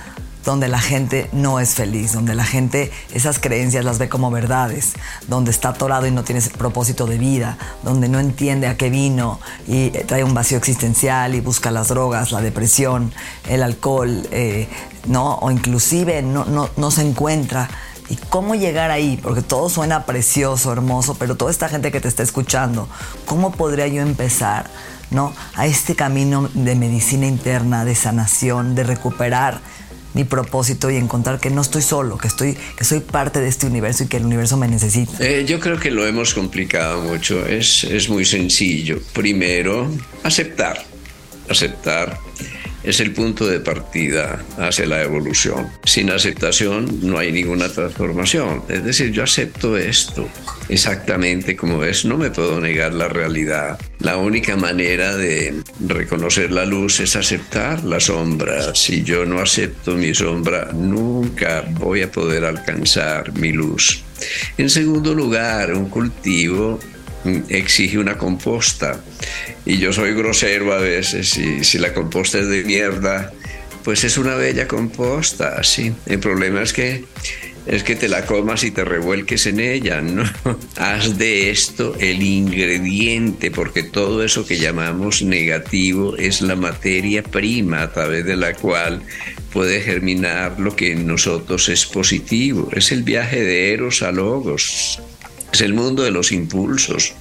donde 0.45 0.67
la 0.67 0.79
gente 0.79 1.29
no 1.31 1.59
es 1.59 1.75
feliz, 1.75 2.13
donde 2.13 2.35
la 2.35 2.43
gente 2.43 2.91
esas 3.13 3.39
creencias 3.39 3.85
las 3.85 3.99
ve 3.99 4.09
como 4.09 4.31
verdades, 4.31 4.93
donde 5.27 5.51
está 5.51 5.69
atorado 5.69 6.07
y 6.07 6.11
no 6.11 6.23
tiene 6.23 6.41
propósito 6.57 7.05
de 7.05 7.17
vida, 7.17 7.57
donde 7.83 8.09
no 8.09 8.19
entiende 8.19 8.67
a 8.67 8.77
qué 8.77 8.89
vino 8.89 9.39
y 9.67 9.89
trae 9.89 10.23
un 10.23 10.33
vacío 10.33 10.57
existencial 10.57 11.35
y 11.35 11.41
busca 11.41 11.71
las 11.71 11.89
drogas, 11.89 12.31
la 12.31 12.41
depresión, 12.41 13.11
el 13.47 13.63
alcohol, 13.63 14.27
eh, 14.31 14.67
¿no? 15.07 15.35
O 15.35 15.51
inclusive 15.51 16.21
no, 16.21 16.45
no, 16.45 16.69
no 16.75 16.91
se 16.91 17.01
encuentra. 17.01 17.69
¿Y 18.11 18.17
cómo 18.27 18.55
llegar 18.55 18.91
ahí? 18.91 19.17
Porque 19.23 19.41
todo 19.41 19.69
suena 19.69 20.05
precioso, 20.05 20.73
hermoso, 20.73 21.15
pero 21.17 21.37
toda 21.37 21.49
esta 21.49 21.69
gente 21.69 21.93
que 21.93 22.01
te 22.01 22.09
está 22.09 22.23
escuchando, 22.23 22.89
¿cómo 23.23 23.53
podría 23.53 23.87
yo 23.87 24.01
empezar? 24.01 24.69
¿no? 25.11 25.33
A 25.55 25.65
este 25.65 25.95
camino 25.95 26.49
de 26.53 26.75
medicina 26.75 27.25
interna, 27.25 27.85
de 27.85 27.95
sanación, 27.95 28.75
de 28.75 28.83
recuperar 28.83 29.61
mi 30.13 30.25
propósito 30.25 30.91
y 30.91 30.97
encontrar 30.97 31.39
que 31.39 31.49
no 31.49 31.61
estoy 31.61 31.81
solo, 31.81 32.17
que, 32.17 32.27
estoy, 32.27 32.57
que 32.77 32.83
soy 32.83 32.99
parte 32.99 33.39
de 33.39 33.47
este 33.47 33.65
universo 33.65 34.03
y 34.03 34.07
que 34.07 34.17
el 34.17 34.25
universo 34.25 34.57
me 34.57 34.67
necesita? 34.67 35.13
Eh, 35.19 35.45
yo 35.45 35.61
creo 35.61 35.79
que 35.79 35.89
lo 35.89 36.05
hemos 36.05 36.33
complicado 36.33 37.01
mucho. 37.01 37.45
Es, 37.45 37.85
es 37.85 38.09
muy 38.09 38.25
sencillo. 38.25 38.99
Primero, 39.13 39.89
aceptar. 40.23 40.83
Aceptar 41.49 42.19
es 42.83 42.99
el 42.99 43.11
punto 43.11 43.47
de 43.47 43.59
partida 43.59 44.43
hacia 44.57 44.85
la 44.85 45.01
evolución. 45.01 45.67
Sin 45.83 46.09
aceptación 46.09 46.99
no 47.01 47.17
hay 47.17 47.31
ninguna 47.31 47.69
transformación. 47.69 48.63
Es 48.69 48.83
decir, 48.83 49.11
yo 49.11 49.23
acepto 49.23 49.77
esto 49.77 50.27
exactamente 50.69 51.55
como 51.55 51.83
es, 51.83 52.05
no 52.05 52.17
me 52.17 52.31
puedo 52.31 52.59
negar 52.59 52.93
la 52.93 53.07
realidad. 53.07 53.79
La 53.99 54.17
única 54.17 54.55
manera 54.55 55.15
de 55.15 55.61
reconocer 55.87 56.51
la 56.51 56.65
luz 56.65 56.99
es 56.99 57.15
aceptar 57.15 57.83
la 57.83 57.99
sombra. 57.99 58.73
Si 58.73 59.03
yo 59.03 59.25
no 59.25 59.39
acepto 59.39 59.95
mi 59.95 60.13
sombra, 60.13 60.69
nunca 60.73 61.63
voy 61.71 62.01
a 62.01 62.11
poder 62.11 62.45
alcanzar 62.45 63.33
mi 63.33 63.51
luz. 63.51 64.03
En 64.57 64.69
segundo 64.69 65.13
lugar, 65.13 65.73
un 65.73 65.89
cultivo 65.89 66.79
exige 67.49 67.97
una 67.97 68.17
composta. 68.17 68.99
Y 69.65 69.77
yo 69.77 69.93
soy 69.93 70.13
grosero 70.13 70.73
a 70.73 70.77
veces, 70.77 71.37
y 71.37 71.63
si 71.63 71.77
la 71.77 71.93
composta 71.93 72.39
es 72.39 72.47
de 72.47 72.63
mierda, 72.63 73.31
pues 73.83 74.03
es 74.03 74.17
una 74.17 74.35
bella 74.35 74.67
composta, 74.67 75.63
sí. 75.63 75.93
El 76.05 76.19
problema 76.19 76.61
es 76.61 76.73
que 76.73 77.05
es 77.67 77.83
que 77.83 77.95
te 77.95 78.09
la 78.09 78.25
comas 78.25 78.63
y 78.63 78.71
te 78.71 78.83
revuelques 78.83 79.45
en 79.45 79.59
ella, 79.59 80.01
¿no? 80.01 80.23
Haz 80.77 81.17
de 81.19 81.51
esto 81.51 81.95
el 81.99 82.23
ingrediente, 82.23 83.51
porque 83.51 83.83
todo 83.83 84.23
eso 84.23 84.47
que 84.47 84.57
llamamos 84.57 85.21
negativo 85.21 86.17
es 86.17 86.41
la 86.41 86.55
materia 86.55 87.21
prima 87.21 87.83
a 87.83 87.93
través 87.93 88.25
de 88.25 88.35
la 88.35 88.55
cual 88.55 89.03
puede 89.53 89.81
germinar 89.81 90.59
lo 90.59 90.75
que 90.75 90.93
en 90.93 91.05
nosotros 91.05 91.69
es 91.69 91.85
positivo. 91.85 92.69
Es 92.73 92.91
el 92.91 93.03
viaje 93.03 93.41
de 93.41 93.73
Eros 93.73 94.01
a 94.01 94.11
Logos 94.11 94.99
es 95.51 95.61
el 95.61 95.73
mundo 95.73 96.03
de 96.03 96.11
los 96.11 96.31
impulsos. 96.31 97.13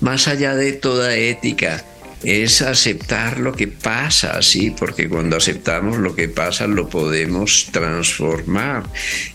Más 0.00 0.28
allá 0.28 0.54
de 0.54 0.72
toda 0.72 1.14
ética, 1.16 1.84
es 2.22 2.60
aceptar 2.60 3.38
lo 3.38 3.52
que 3.52 3.66
pasa, 3.66 4.42
sí, 4.42 4.74
porque 4.78 5.08
cuando 5.08 5.36
aceptamos 5.36 5.98
lo 5.98 6.14
que 6.14 6.28
pasa 6.28 6.66
lo 6.66 6.88
podemos 6.88 7.68
transformar. 7.72 8.84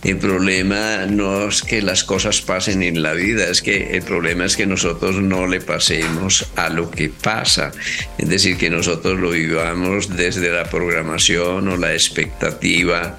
El 0.04 0.18
problema 0.18 1.06
no 1.08 1.48
es 1.48 1.64
que 1.64 1.82
las 1.82 2.04
cosas 2.04 2.42
pasen 2.42 2.84
en 2.84 3.02
la 3.02 3.14
vida, 3.14 3.48
es 3.50 3.62
que 3.62 3.96
el 3.96 4.04
problema 4.04 4.46
es 4.46 4.56
que 4.56 4.68
nosotros 4.68 5.16
no 5.16 5.48
le 5.48 5.62
pasemos 5.62 6.48
a 6.56 6.70
lo 6.70 6.92
que 6.92 7.10
pasa, 7.10 7.72
es 8.18 8.30
decir, 8.30 8.58
que 8.58 8.70
nosotros 8.70 9.20
lo 9.20 9.32
vivamos 9.32 10.16
desde 10.16 10.52
la 10.52 10.66
programación 10.66 11.68
o 11.68 11.78
la 11.78 11.94
expectativa 11.94 13.18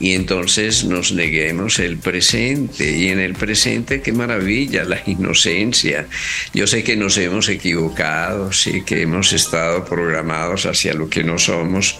y 0.00 0.14
entonces 0.14 0.84
nos 0.84 1.12
neguemos 1.12 1.78
el 1.78 1.98
presente. 1.98 2.96
Y 2.96 3.08
en 3.08 3.18
el 3.18 3.34
presente, 3.34 4.00
qué 4.00 4.12
maravilla, 4.12 4.84
la 4.84 5.02
inocencia. 5.06 6.06
Yo 6.54 6.66
sé 6.66 6.84
que 6.84 6.96
nos 6.96 7.18
hemos 7.18 7.48
equivocado, 7.48 8.52
sí, 8.52 8.82
que 8.84 9.02
hemos 9.02 9.32
estado 9.32 9.84
programados 9.84 10.66
hacia 10.66 10.94
lo 10.94 11.08
que 11.08 11.24
no 11.24 11.38
somos, 11.38 11.98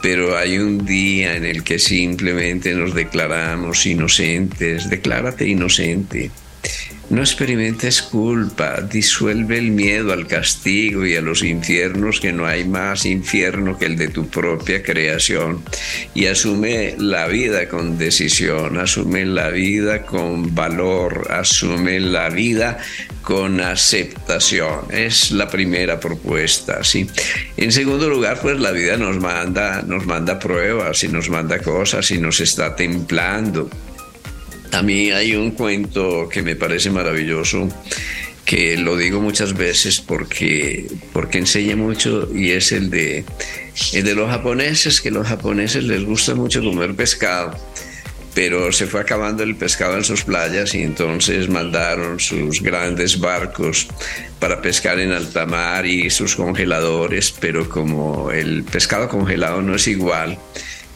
pero 0.00 0.36
hay 0.36 0.58
un 0.58 0.84
día 0.84 1.34
en 1.34 1.44
el 1.44 1.64
que 1.64 1.78
simplemente 1.78 2.74
nos 2.74 2.94
declaramos 2.94 3.86
inocentes. 3.86 4.88
Declárate 4.88 5.48
inocente. 5.48 6.30
No 7.10 7.20
experimentes 7.20 8.00
culpa, 8.00 8.80
disuelve 8.80 9.58
el 9.58 9.70
miedo 9.70 10.12
al 10.12 10.26
castigo 10.26 11.04
y 11.04 11.14
a 11.16 11.20
los 11.20 11.42
infiernos, 11.42 12.18
que 12.18 12.32
no 12.32 12.46
hay 12.46 12.64
más 12.64 13.04
infierno 13.04 13.78
que 13.78 13.84
el 13.84 13.96
de 13.96 14.08
tu 14.08 14.26
propia 14.28 14.82
creación. 14.82 15.62
Y 16.14 16.26
asume 16.26 16.94
la 16.98 17.26
vida 17.28 17.68
con 17.68 17.98
decisión, 17.98 18.78
asume 18.78 19.26
la 19.26 19.50
vida 19.50 20.06
con 20.06 20.54
valor, 20.54 21.30
asume 21.30 22.00
la 22.00 22.30
vida 22.30 22.78
con 23.20 23.60
aceptación. 23.60 24.86
Es 24.90 25.30
la 25.30 25.48
primera 25.48 26.00
propuesta, 26.00 26.82
¿sí? 26.82 27.06
En 27.58 27.70
segundo 27.70 28.08
lugar, 28.08 28.40
pues 28.40 28.58
la 28.58 28.70
vida 28.70 28.96
nos 28.96 29.18
manda, 29.18 29.82
nos 29.82 30.06
manda 30.06 30.38
pruebas 30.38 31.04
y 31.04 31.08
nos 31.08 31.28
manda 31.28 31.58
cosas 31.58 32.10
y 32.10 32.18
nos 32.18 32.40
está 32.40 32.74
templando. 32.74 33.68
A 34.74 34.82
mí 34.82 35.12
hay 35.12 35.36
un 35.36 35.52
cuento 35.52 36.28
que 36.28 36.42
me 36.42 36.56
parece 36.56 36.90
maravilloso, 36.90 37.68
que 38.44 38.76
lo 38.76 38.96
digo 38.96 39.20
muchas 39.20 39.54
veces 39.54 40.00
porque, 40.00 40.86
porque 41.12 41.38
enseña 41.38 41.76
mucho 41.76 42.28
y 42.34 42.50
es 42.50 42.72
el 42.72 42.90
de, 42.90 43.24
el 43.92 44.04
de 44.04 44.14
los 44.16 44.28
japoneses, 44.28 45.00
que 45.00 45.12
los 45.12 45.28
japoneses 45.28 45.84
les 45.84 46.04
gusta 46.04 46.34
mucho 46.34 46.60
comer 46.62 46.94
pescado 46.96 47.56
pero 48.34 48.72
se 48.72 48.86
fue 48.86 49.00
acabando 49.00 49.44
el 49.44 49.54
pescado 49.54 49.96
en 49.96 50.04
sus 50.04 50.24
playas 50.24 50.74
y 50.74 50.82
entonces 50.82 51.48
mandaron 51.48 52.18
sus 52.18 52.60
grandes 52.60 53.20
barcos 53.20 53.86
para 54.40 54.60
pescar 54.60 54.98
en 54.98 55.12
alta 55.12 55.46
mar 55.46 55.86
y 55.86 56.10
sus 56.10 56.34
congeladores, 56.34 57.32
pero 57.38 57.68
como 57.68 58.32
el 58.32 58.64
pescado 58.64 59.08
congelado 59.08 59.62
no 59.62 59.76
es 59.76 59.86
igual, 59.86 60.36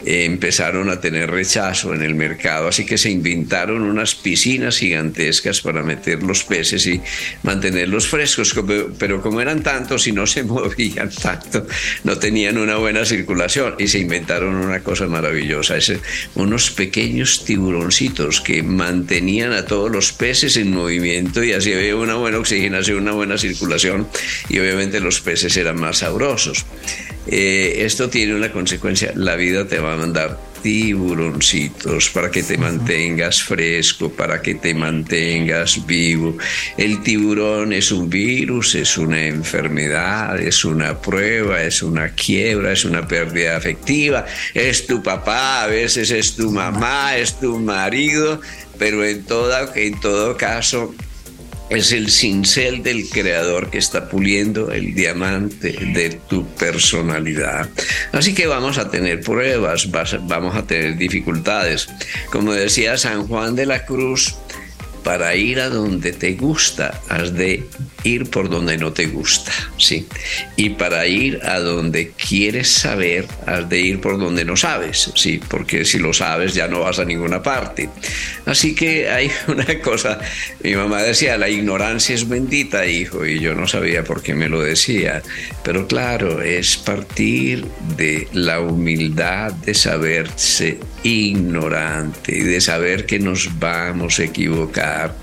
empezaron 0.05 0.91
a 0.91 1.01
tener 1.01 1.31
rechazo 1.31 1.95
en 1.95 2.03
el 2.03 2.15
mercado, 2.15 2.69
así 2.69 2.87
que 2.87 2.99
se 2.99 3.11
inventaron 3.11 3.83
unas 3.83 4.15
piscinas 4.15 4.79
gigantescas 4.79 5.61
para 5.61 5.83
meter 5.83 6.23
los 6.23 6.45
peces 6.45 6.87
y 6.87 7.01
mantenerlos 7.43 8.09
frescos, 8.09 8.55
pero 8.99 9.21
como 9.21 9.41
eran 9.41 9.63
tantos 9.63 10.07
y 10.07 10.13
no 10.13 10.27
se 10.27 10.43
movían 10.45 11.11
tanto, 11.11 11.67
no 12.05 12.19
tenían 12.19 12.59
una 12.59 12.77
buena 12.77 13.05
circulación 13.05 13.75
y 13.79 13.89
se 13.89 13.99
inventaron 13.99 14.55
una 14.55 14.81
cosa 14.81 15.07
maravillosa, 15.07 15.77
unos 16.35 16.71
pequeños 16.71 17.45
tiburoncitos 17.45 18.41
que 18.41 18.63
mantenían 18.63 19.53
a 19.53 19.65
todos 19.65 19.91
los 19.91 20.13
peces 20.13 20.57
en 20.57 20.73
movimiento 20.73 21.43
y 21.43 21.53
así 21.53 21.73
había 21.73 21.97
una 21.97 22.15
buena 22.15 22.39
oxigenación, 22.39 22.99
una 22.99 23.13
buena 23.13 23.39
circulación 23.39 24.09
y 24.49 24.59
obviamente 24.59 25.01
los 25.01 25.21
peces 25.21 25.57
eran 25.57 25.79
más 25.79 25.99
sabrosos. 25.99 26.65
Eh, 27.31 27.85
esto 27.85 28.09
tiene 28.09 28.35
una 28.35 28.51
consecuencia, 28.51 29.13
la 29.15 29.37
vida 29.37 29.67
te 29.67 29.79
va 29.79 29.95
a 29.95 29.97
mandar 29.97 30.39
tiburoncitos 30.63 32.09
para 32.11 32.31
que 32.31 32.43
te 32.43 32.59
mantengas 32.59 33.43
fresco, 33.43 34.11
para 34.11 34.41
que 34.43 34.55
te 34.55 34.75
mantengas 34.75 35.87
vivo. 35.87 36.37
El 36.77 37.03
tiburón 37.03 37.73
es 37.73 37.93
un 37.93 38.09
virus, 38.09 38.75
es 38.75 38.99
una 38.99 39.27
enfermedad, 39.27 40.41
es 40.41 40.65
una 40.65 41.01
prueba, 41.01 41.63
es 41.63 41.83
una 41.83 42.11
quiebra, 42.11 42.73
es 42.73 42.85
una 42.85 43.07
pérdida 43.07 43.57
afectiva, 43.57 44.27
es 44.55 44.87
tu 44.87 45.03
papá, 45.03 45.65
a 45.65 45.67
veces 45.67 46.11
es 46.11 46.35
tu 46.35 46.51
mamá, 46.51 47.17
es 47.17 47.39
tu 47.39 47.59
marido, 47.59 48.41
pero 48.79 49.05
en, 49.05 49.25
toda, 49.25 49.73
en 49.75 50.01
todo 50.01 50.37
caso 50.37 50.95
es 51.71 51.93
el 51.93 52.11
cincel 52.11 52.83
del 52.83 53.09
creador 53.09 53.71
que 53.71 53.79
está 53.79 54.09
puliendo 54.09 54.73
el 54.73 54.95
diamante 54.95 55.73
de 55.73 56.19
tu 56.29 56.47
personalidad. 56.55 57.69
Así 58.13 58.35
que 58.35 58.47
vamos 58.47 58.79
a 58.79 58.91
tener 58.91 59.21
pruebas, 59.21 59.89
vamos 59.91 60.57
a 60.57 60.67
tener 60.67 60.97
dificultades. 60.97 61.89
Como 62.31 62.53
decía 62.53 62.97
San 62.97 63.27
Juan 63.27 63.55
de 63.55 63.67
la 63.67 63.85
Cruz, 63.85 64.37
para 65.05 65.35
ir 65.37 65.61
a 65.61 65.69
donde 65.69 66.13
te 66.13 66.35
gusta, 66.35 67.01
has 67.09 67.35
de 67.35 67.67
ir 68.05 68.31
por 68.31 68.49
donde 68.49 68.79
no 68.79 68.93
te 68.93 69.07
gusta, 69.07 69.53
¿sí? 69.77 70.07
Y 70.57 70.71
para 70.71 71.07
ir 71.07 71.41
a 71.45 71.59
donde 71.59 72.13
quieres 72.13 72.69
saber, 72.69 73.27
has 73.47 73.69
de 73.69 73.81
ir 73.81 74.01
por 74.01 74.19
donde 74.19 74.45
no 74.45 74.57
sabes, 74.57 75.11
¿sí? 75.15 75.41
Porque 75.49 75.85
si 75.85 75.99
lo 75.99 76.13
sabes 76.13 76.55
ya 76.55 76.69
no 76.69 76.81
vas 76.81 76.99
a 76.99 77.05
ninguna 77.05 77.43
parte. 77.43 77.91
Así 78.47 78.75
que 78.75 79.11
hay 79.11 79.31
una 79.49 79.81
cosa, 79.81 80.21
mi 80.63 80.75
mamá 80.75 81.03
decía, 81.03 81.37
la 81.37 81.49
ignorancia 81.49 82.15
es 82.15 82.29
bendita, 82.29 82.87
hijo, 82.87 83.27
y 83.27 83.41
yo 83.41 83.55
no 83.55 83.67
sabía 83.67 84.05
por 84.05 84.23
qué 84.23 84.35
me 84.35 84.49
lo 84.49 84.63
decía, 84.63 85.23
pero 85.63 85.87
claro, 85.87 86.43
es 86.43 86.77
partir 86.77 87.65
de 87.97 88.29
la 88.33 88.61
humildad 88.61 89.53
de 89.53 89.75
saberse 89.75 90.79
ignorante 91.03 92.37
y 92.37 92.41
de 92.41 92.61
saber 92.61 93.07
que 93.07 93.19
nos 93.19 93.59
vamos 93.59 94.19
a 94.19 94.25
equivocar 94.25 95.17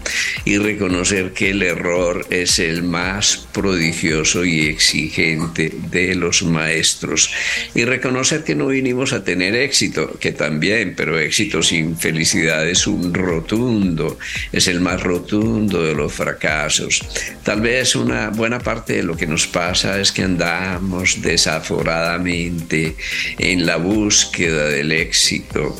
y 0.46 0.58
reconocer 0.58 1.34
que 1.34 1.52
el 1.52 1.64
error 1.64 2.26
es 2.30 2.60
el 2.66 2.84
más 2.84 3.48
prodigioso 3.52 4.46
y 4.46 4.68
exigente 4.68 5.72
de 5.92 6.16
los 6.16 6.44
maestros 6.44 7.32
y 7.74 7.86
reconocer 7.86 8.44
que 8.44 8.56
no 8.56 8.68
vinimos 8.68 9.14
a 9.14 9.24
tener 9.24 9.56
éxito, 9.56 10.18
que 10.20 10.32
también, 10.32 10.94
pero 10.96 11.20
éxito 11.20 11.62
sin 11.62 11.98
felicidad 11.98 12.68
es 12.68 12.88
un 12.88 13.14
rotundo, 13.14 14.18
es 14.52 14.68
el 14.68 14.82
más 14.82 15.02
rotundo 15.02 15.84
de 15.84 15.96
los 15.96 16.14
fracasos. 16.14 17.02
Tal 17.44 17.62
vez 17.62 17.96
una 17.96 18.30
buena 18.30 18.60
parte 18.60 18.94
de 18.94 19.04
lo 19.04 19.16
que 19.16 19.28
nos 19.28 19.48
pasa 19.48 20.00
es 20.00 20.12
que 20.12 20.24
andamos 20.24 21.22
desaforadamente 21.22 22.96
en 23.38 23.66
la 23.66 23.78
búsqueda 23.78 24.68
del 24.68 24.92
éxito 24.92 25.76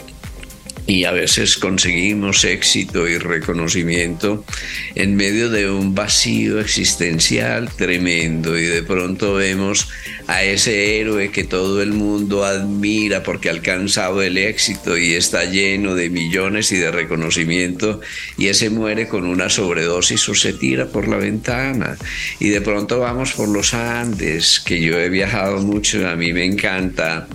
y 0.88 1.06
a 1.06 1.12
veces 1.12 1.58
conseguimos 1.58 2.44
éxito 2.44 3.08
y 3.08 3.18
reconocimiento 3.18 4.46
en 4.94 5.16
medio 5.16 5.50
de 5.50 5.70
un 5.70 5.96
vacío 5.96 6.60
existencial 6.60 7.70
tremendo. 7.76 8.58
Y 8.58 8.66
de 8.66 8.84
pronto 8.84 9.34
vemos 9.36 9.90
a 10.28 10.44
ese 10.44 11.00
héroe 11.00 11.32
que 11.32 11.44
todo 11.44 11.82
el 11.82 11.94
mundo 11.94 12.46
admira 12.46 13.24
porque 13.24 13.50
ha 13.50 13.52
alcanzado 13.52 14.22
el 14.22 14.38
éxito 14.38 14.98
y 14.98 15.14
está 15.14 15.46
lleno 15.46 15.96
de 15.96 16.10
millones 16.10 16.72
y 16.72 16.78
de 16.78 16.92
reconocimiento 16.92 18.02
y 18.38 18.48
ese 18.48 18.70
muere 18.70 19.08
con 19.08 19.26
una 19.26 19.50
sobredosis 19.50 20.28
o 20.30 20.36
se 20.36 20.54
tira 20.54 20.88
por 20.88 21.08
la 21.08 21.18
ventana. 21.18 21.98
Y 22.40 22.50
de 22.50 22.62
pronto 22.62 23.00
vamos 23.00 23.34
por 23.34 23.50
los 23.50 23.74
Andes 23.74 24.60
que 24.60 24.82
yo 24.82 25.00
he 25.00 25.10
viajado 25.10 25.62
mucho 25.62 26.08
a 26.08 26.16
mí 26.16 26.34
me 26.34 26.46
encanta 26.46 27.28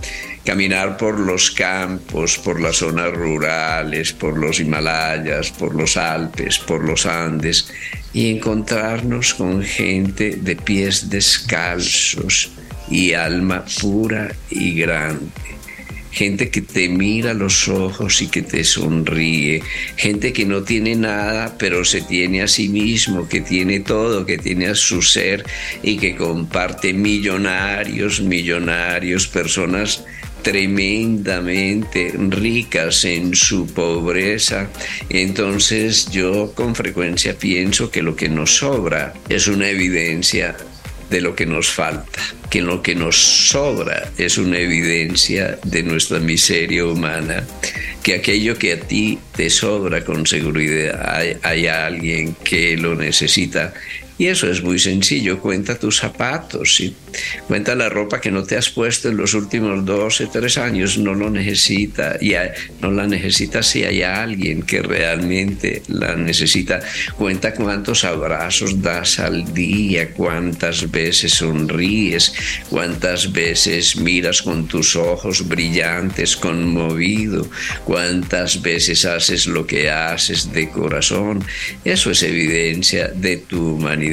caminar 0.44 0.96
por 0.96 1.18
los 1.18 1.50
campos, 1.50 2.38
por 2.38 2.60
las 2.60 2.76
zonas 2.76 3.12
rurales, 3.12 4.12
por 4.12 4.38
los 4.38 4.60
Himalayas, 4.60 5.50
por 5.50 5.74
los 5.74 5.96
Alpes, 5.96 6.58
por 6.58 6.84
los 6.84 7.06
Andes 7.06 7.70
y 8.12 8.30
encontrarnos 8.30 9.34
con 9.34 9.62
gente 9.62 10.36
de 10.36 10.56
pies 10.56 11.10
descalzos 11.10 12.50
y 12.90 13.12
alma 13.12 13.64
pura 13.80 14.34
y 14.50 14.74
grande. 14.74 15.30
Gente 16.10 16.50
que 16.50 16.60
te 16.60 16.88
mira 16.88 17.30
a 17.30 17.34
los 17.34 17.68
ojos 17.68 18.20
y 18.20 18.26
que 18.26 18.42
te 18.42 18.64
sonríe. 18.64 19.62
Gente 19.96 20.32
que 20.32 20.44
no 20.44 20.64
tiene 20.64 20.96
nada, 20.96 21.54
pero 21.56 21.84
se 21.84 22.00
tiene 22.00 22.42
a 22.42 22.48
sí 22.48 22.68
mismo, 22.68 23.28
que 23.28 23.40
tiene 23.40 23.78
todo, 23.78 24.26
que 24.26 24.36
tiene 24.36 24.66
a 24.66 24.74
su 24.74 25.02
ser 25.02 25.44
y 25.84 25.98
que 25.98 26.16
comparte 26.16 26.92
millonarios, 26.92 28.20
millonarios, 28.20 29.28
personas 29.28 30.02
tremendamente 30.42 32.12
ricas 32.16 33.04
en 33.04 33.34
su 33.34 33.66
pobreza. 33.66 34.68
Entonces 35.08 36.10
yo 36.10 36.52
con 36.54 36.74
frecuencia 36.74 37.36
pienso 37.38 37.90
que 37.90 38.02
lo 38.02 38.16
que 38.16 38.28
nos 38.28 38.56
sobra 38.56 39.14
es 39.28 39.46
una 39.48 39.68
evidencia 39.68 40.56
de 41.10 41.20
lo 41.20 41.34
que 41.34 41.44
nos 41.44 41.68
falta, 41.68 42.20
que 42.48 42.62
lo 42.62 42.82
que 42.82 42.94
nos 42.94 43.16
sobra 43.16 44.10
es 44.16 44.38
una 44.38 44.58
evidencia 44.58 45.58
de 45.64 45.82
nuestra 45.82 46.20
miseria 46.20 46.86
humana, 46.86 47.44
que 48.02 48.14
aquello 48.14 48.56
que 48.56 48.72
a 48.74 48.80
ti 48.80 49.18
te 49.36 49.50
sobra 49.50 50.04
con 50.04 50.26
seguridad 50.26 51.38
hay, 51.42 51.66
alguien 51.66 52.36
que 52.44 52.76
lo 52.76 52.94
necesita 52.94 53.74
y 54.20 54.26
eso 54.26 54.50
es 54.50 54.62
muy 54.62 54.78
sencillo, 54.78 55.40
cuenta 55.40 55.78
tus 55.78 55.96
zapatos, 55.96 56.76
¿sí? 56.76 56.94
cuenta 57.48 57.74
la 57.74 57.88
ropa 57.88 58.20
que 58.20 58.30
no 58.30 58.44
te 58.44 58.54
has 58.54 58.68
puesto 58.68 59.08
en 59.08 59.16
los 59.16 59.32
últimos 59.32 59.82
12, 59.86 60.26
tres 60.26 60.58
años, 60.58 60.98
no 60.98 61.14
lo 61.14 61.30
necesita, 61.30 62.18
y 62.20 62.34
no 62.82 62.90
la 62.90 63.06
necesita 63.06 63.62
si 63.62 63.82
hay 63.82 64.02
alguien 64.02 64.60
que 64.60 64.82
realmente 64.82 65.82
la 65.88 66.16
necesita. 66.16 66.80
Cuenta 67.16 67.54
cuántos 67.54 68.04
abrazos 68.04 68.82
das 68.82 69.18
al 69.20 69.54
día, 69.54 70.12
cuántas 70.12 70.90
veces 70.90 71.32
sonríes, 71.32 72.34
cuántas 72.68 73.32
veces 73.32 73.96
miras 73.96 74.42
con 74.42 74.68
tus 74.68 74.96
ojos 74.96 75.48
brillantes, 75.48 76.36
conmovido, 76.36 77.48
cuántas 77.86 78.60
veces 78.60 79.06
haces 79.06 79.46
lo 79.46 79.66
que 79.66 79.88
haces 79.88 80.52
de 80.52 80.68
corazón. 80.68 81.42
Eso 81.86 82.10
es 82.10 82.22
evidencia 82.22 83.08
de 83.08 83.38
tu 83.38 83.76
humanidad 83.76 84.09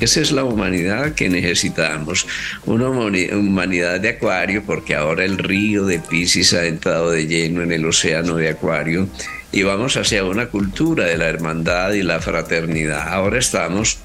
esa 0.00 0.20
es 0.20 0.32
la 0.32 0.44
humanidad 0.44 1.14
que 1.14 1.28
necesitamos. 1.28 2.26
Una 2.66 2.88
humanidad 2.88 4.00
de 4.00 4.10
acuario, 4.10 4.62
porque 4.64 4.94
ahora 4.94 5.24
el 5.24 5.38
río 5.38 5.84
de 5.84 5.98
Pisces 5.98 6.54
ha 6.54 6.66
entrado 6.66 7.10
de 7.10 7.26
lleno 7.26 7.62
en 7.62 7.72
el 7.72 7.86
océano 7.86 8.36
de 8.36 8.50
acuario 8.50 9.08
y 9.50 9.62
vamos 9.62 9.96
hacia 9.96 10.24
una 10.24 10.46
cultura 10.46 11.06
de 11.06 11.16
la 11.16 11.28
hermandad 11.28 11.92
y 11.92 12.02
la 12.02 12.20
fraternidad. 12.20 13.08
Ahora 13.08 13.38
estamos 13.38 13.98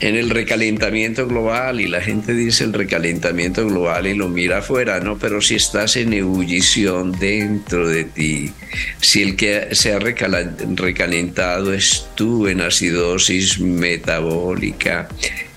en 0.00 0.16
el 0.16 0.30
recalentamiento 0.30 1.26
global 1.26 1.80
y 1.80 1.86
la 1.86 2.00
gente 2.00 2.34
dice 2.34 2.64
el 2.64 2.72
recalentamiento 2.72 3.66
global 3.66 4.06
y 4.06 4.14
lo 4.14 4.28
mira 4.28 4.58
afuera, 4.58 5.00
no, 5.00 5.18
pero 5.18 5.40
si 5.40 5.54
estás 5.56 5.96
en 5.96 6.12
ebullición 6.12 7.12
dentro 7.12 7.88
de 7.88 8.04
ti, 8.04 8.52
si 9.00 9.22
el 9.22 9.36
que 9.36 9.68
se 9.72 9.92
ha 9.92 9.98
recalentado 9.98 11.72
es 11.72 12.06
tú 12.14 12.48
en 12.48 12.60
acidosis 12.60 13.60
metabólica, 13.60 15.08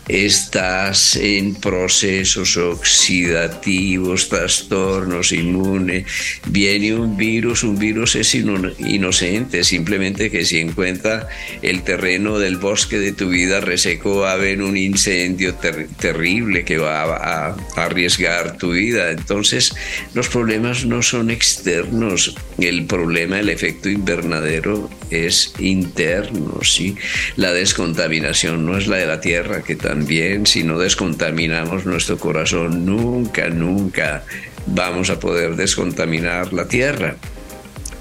estás 0.07 1.15
en 1.15 1.55
procesos 1.55 2.55
oxidativos, 2.57 4.29
trastornos 4.29 5.31
inmunes, 5.31 6.05
viene 6.47 6.95
un 6.95 7.17
virus, 7.17 7.63
un 7.63 7.77
virus 7.77 8.15
es 8.15 8.35
inocente, 8.35 9.63
simplemente 9.63 10.31
que 10.31 10.45
si 10.45 10.59
encuentra 10.59 11.27
el 11.61 11.83
terreno 11.83 12.39
del 12.39 12.57
bosque 12.57 12.99
de 12.99 13.11
tu 13.11 13.29
vida 13.29 13.59
reseco 13.59 14.19
va 14.19 14.31
a 14.31 14.33
haber 14.33 14.61
un 14.61 14.77
incendio 14.77 15.55
terrible 15.55 16.63
que 16.63 16.77
va 16.77 17.03
a, 17.03 17.55
arriesgar 17.75 18.57
tu 18.57 18.71
vida. 18.71 19.11
Entonces 19.11 19.75
los 20.13 20.29
problemas 20.29 20.85
no 20.85 21.01
son 21.01 21.29
externos, 21.31 22.35
el 22.59 22.85
problema, 22.85 23.39
el 23.39 23.49
efecto 23.49 23.89
invernadero 23.89 24.89
es 25.09 25.53
interno, 25.59 26.63
¿sí? 26.63 26.95
La 27.35 27.53
descontaminación 27.53 28.65
no 28.65 28.77
es 28.77 28.87
la 28.87 28.97
de 28.97 29.07
la 29.07 29.21
tierra 29.21 29.63
que 29.63 29.75
también 29.75 30.45
si 30.45 30.63
no 30.63 30.77
descontaminamos 30.79 31.85
nuestro 31.85 32.17
corazón, 32.17 32.85
nunca, 32.85 33.49
nunca 33.49 34.23
vamos 34.65 35.09
a 35.09 35.19
poder 35.19 35.55
descontaminar 35.55 36.53
la 36.53 36.67
tierra. 36.67 37.15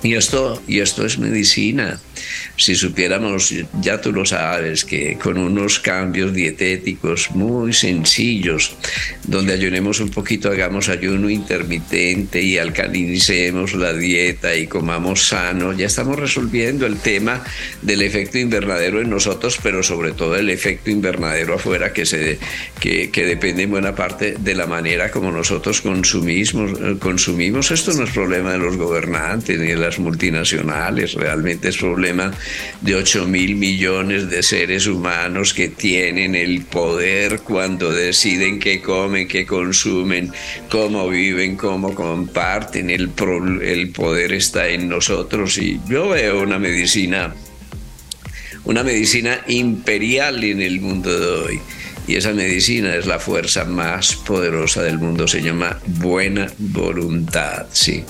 Y 0.03 0.14
esto, 0.14 0.62
y 0.66 0.81
esto 0.81 1.05
es 1.05 1.19
medicina. 1.19 2.01
Si 2.57 2.75
supiéramos, 2.75 3.55
ya 3.81 4.01
tú 4.01 4.12
lo 4.12 4.25
sabes, 4.25 4.85
que 4.85 5.19
con 5.19 5.39
unos 5.39 5.81
cambios 5.81 6.33
dietéticos 6.33 7.31
muy 7.33 7.73
sencillos, 7.73 8.77
donde 9.25 9.53
ayunemos 9.53 10.01
un 10.01 10.11
poquito, 10.11 10.51
hagamos 10.51 10.89
ayuno 10.89 11.29
intermitente 11.29 12.43
y 12.43 12.59
alcalinicemos 12.59 13.75
la 13.75 13.93
dieta 13.93 14.55
y 14.55 14.67
comamos 14.67 15.29
sano, 15.29 15.73
ya 15.73 15.87
estamos 15.87 16.19
resolviendo 16.19 16.87
el 16.87 16.99
tema 16.99 17.43
del 17.83 18.03
efecto 18.03 18.39
invernadero 18.39 19.01
en 19.01 19.11
nosotros, 19.11 19.59
pero 19.62 19.83
sobre 19.83 20.12
todo 20.12 20.37
el 20.37 20.51
efecto 20.51 20.91
invernadero 20.91 21.55
afuera 21.55 21.93
que, 21.93 22.07
se, 22.07 22.39
que, 22.81 23.11
que 23.11 23.25
depende 23.25 23.65
en 23.65 23.71
buena 23.71 23.95
parte 23.95 24.37
de 24.39 24.55
la 24.55 24.67
manera 24.67 25.11
como 25.11 25.31
nosotros 25.31 25.81
consumimos, 25.81 26.79
consumimos. 26.99 27.71
Esto 27.71 27.93
no 27.93 28.05
es 28.05 28.11
problema 28.11 28.53
de 28.53 28.59
los 28.59 28.77
gobernantes 28.77 29.59
ni 29.59 29.69
de 29.69 29.77
las 29.77 29.99
multinacionales, 29.99 31.15
realmente 31.15 31.69
es 31.69 31.77
problema 31.77 32.16
de 32.81 32.95
8 32.95 33.27
mil 33.27 33.57
millones 33.57 34.29
de 34.31 34.43
seres 34.43 34.87
humanos 34.87 35.55
que 35.55 35.69
tienen 35.69 36.35
el 36.35 36.63
poder 36.63 37.41
cuando 37.41 37.91
deciden 37.91 38.59
qué 38.59 38.81
comen, 38.81 39.29
qué 39.29 39.47
consumen, 39.47 40.33
cómo 40.71 41.09
viven, 41.09 41.57
cómo 41.57 41.95
comparten. 41.95 42.91
El, 42.91 43.11
el 43.63 43.91
poder 43.91 44.33
está 44.33 44.69
en 44.69 44.89
nosotros 44.89 45.59
y 45.59 45.81
yo 45.89 46.11
veo 46.11 46.43
una 46.43 46.59
medicina, 46.59 47.35
una 48.65 48.83
medicina 48.83 49.41
imperial 49.49 50.43
en 50.45 50.63
el 50.63 50.81
mundo 50.81 51.19
de 51.19 51.27
hoy. 51.27 51.61
Y 52.09 52.15
esa 52.15 52.33
medicina 52.33 52.95
es 52.95 53.07
la 53.07 53.19
fuerza 53.19 53.65
más 53.65 54.15
poderosa 54.15 54.83
del 54.83 54.99
mundo, 54.99 55.27
se 55.27 55.43
llama 55.43 55.81
buena 55.87 56.47
voluntad, 56.59 57.67
sí. 57.73 58.05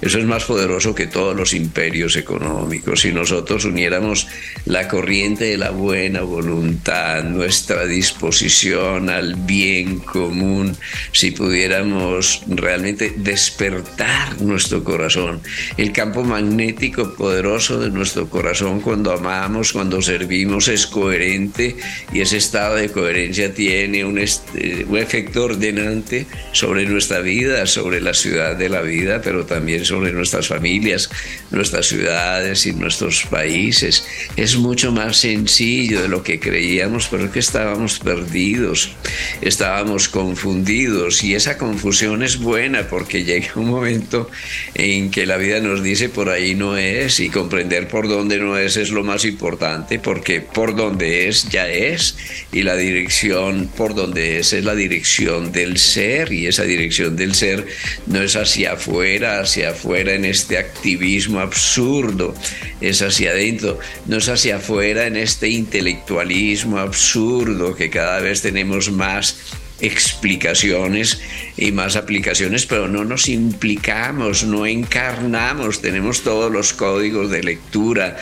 Eso 0.00 0.18
es 0.18 0.24
más 0.24 0.44
poderoso 0.44 0.94
que 0.94 1.06
todos 1.06 1.36
los 1.36 1.54
imperios 1.54 2.16
económicos. 2.16 3.00
Si 3.00 3.12
nosotros 3.12 3.64
uniéramos 3.64 4.26
la 4.66 4.88
corriente 4.88 5.44
de 5.44 5.56
la 5.56 5.70
buena 5.70 6.22
voluntad, 6.22 7.22
nuestra 7.24 7.86
disposición 7.86 9.10
al 9.10 9.34
bien 9.34 9.98
común, 9.98 10.76
si 11.12 11.30
pudiéramos 11.30 12.42
realmente 12.48 13.14
despertar 13.16 14.40
nuestro 14.40 14.82
corazón, 14.84 15.40
el 15.76 15.92
campo 15.92 16.22
magnético 16.22 17.14
poderoso 17.14 17.78
de 17.80 17.90
nuestro 17.90 18.28
corazón 18.28 18.80
cuando 18.80 19.12
amamos, 19.12 19.72
cuando 19.72 20.02
servimos 20.02 20.68
es 20.68 20.86
coherente 20.86 21.76
y 22.12 22.20
ese 22.20 22.36
estado 22.36 22.76
de 22.76 22.90
coherencia 22.90 23.54
tiene 23.54 24.04
un, 24.04 24.18
efecto 24.18 25.44
ordenante 25.44 26.26
sobre 26.52 26.86
nuestra 26.86 27.20
vida, 27.20 27.66
sobre 27.66 28.00
la 28.00 28.14
ciudad 28.14 28.56
de 28.56 28.68
la 28.68 28.80
vida, 28.80 29.20
pero 29.22 29.46
también 29.46 29.69
sobre 29.78 30.12
nuestras 30.12 30.48
familias, 30.48 31.10
nuestras 31.50 31.86
ciudades 31.86 32.66
y 32.66 32.72
nuestros 32.72 33.24
países. 33.26 34.04
Es 34.36 34.56
mucho 34.56 34.92
más 34.92 35.18
sencillo 35.18 36.02
de 36.02 36.08
lo 36.08 36.22
que 36.22 36.40
creíamos, 36.40 37.08
pero 37.08 37.26
es 37.26 37.30
que 37.30 37.38
estábamos 37.38 37.98
perdidos, 37.98 38.92
estábamos 39.40 40.08
confundidos 40.08 41.22
y 41.22 41.34
esa 41.34 41.56
confusión 41.56 42.22
es 42.22 42.38
buena 42.38 42.88
porque 42.88 43.24
llega 43.30 43.52
un 43.56 43.68
momento 43.68 44.30
en 44.74 45.10
que 45.10 45.26
la 45.26 45.36
vida 45.36 45.60
nos 45.60 45.82
dice 45.82 46.08
por 46.08 46.28
ahí 46.28 46.54
no 46.54 46.76
es 46.76 47.20
y 47.20 47.28
comprender 47.28 47.88
por 47.88 48.08
dónde 48.08 48.38
no 48.38 48.58
es 48.58 48.76
es 48.76 48.90
lo 48.90 49.04
más 49.04 49.24
importante 49.24 49.98
porque 49.98 50.40
por 50.40 50.74
donde 50.74 51.28
es 51.28 51.48
ya 51.48 51.68
es 51.68 52.16
y 52.52 52.62
la 52.62 52.76
dirección 52.76 53.70
por 53.76 53.94
donde 53.94 54.38
es 54.38 54.52
es 54.52 54.64
la 54.64 54.74
dirección 54.74 55.52
del 55.52 55.78
ser 55.78 56.32
y 56.32 56.46
esa 56.46 56.64
dirección 56.64 57.16
del 57.16 57.34
ser 57.34 57.66
no 58.06 58.22
es 58.22 58.36
hacia 58.36 58.72
afuera, 58.72 59.40
hacia 59.40 59.59
hacia 59.60 59.72
afuera 59.72 60.14
en 60.14 60.24
este 60.24 60.56
activismo 60.56 61.38
absurdo, 61.40 62.34
es 62.80 63.02
hacia 63.02 63.32
adentro, 63.32 63.78
no 64.06 64.16
es 64.16 64.28
hacia 64.30 64.56
afuera 64.56 65.06
en 65.06 65.16
este 65.16 65.50
intelectualismo 65.50 66.78
absurdo 66.78 67.74
que 67.74 67.90
cada 67.90 68.20
vez 68.20 68.40
tenemos 68.40 68.90
más 68.90 69.36
explicaciones 69.80 71.20
y 71.56 71.72
más 71.72 71.96
aplicaciones, 71.96 72.66
pero 72.66 72.88
no 72.88 73.04
nos 73.04 73.28
implicamos, 73.28 74.44
no 74.44 74.66
encarnamos, 74.66 75.80
tenemos 75.80 76.22
todos 76.22 76.50
los 76.52 76.72
códigos 76.72 77.30
de 77.30 77.42
lectura, 77.42 78.16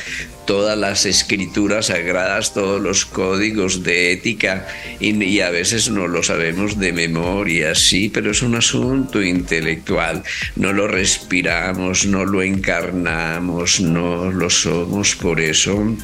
todas 0.49 0.79
las 0.79 1.05
escrituras 1.05 1.87
sagradas, 1.87 2.55
todos 2.55 2.81
los 2.81 3.05
códigos 3.05 3.83
de 3.83 4.13
ética 4.13 4.67
y, 4.99 5.41
a 5.41 5.51
veces 5.51 5.91
no 5.91 6.09
lo 6.09 6.23
sabemos 6.23 6.79
de 6.79 6.93
memoria, 6.93 7.75
sí, 7.75 8.09
pero 8.09 8.31
es 8.31 8.41
un 8.41 8.55
asunto 8.55 9.23
intelectual, 9.23 10.23
no 10.57 10.73
lo 10.73 10.89
respiramos, 10.89 12.07
no 12.07 12.25
lo 12.25 12.43
encarnamos, 12.43 13.81
no 13.81 14.31
lo 14.31 14.49
somos, 14.49 15.17
por 15.17 15.39
eso. 15.39 15.95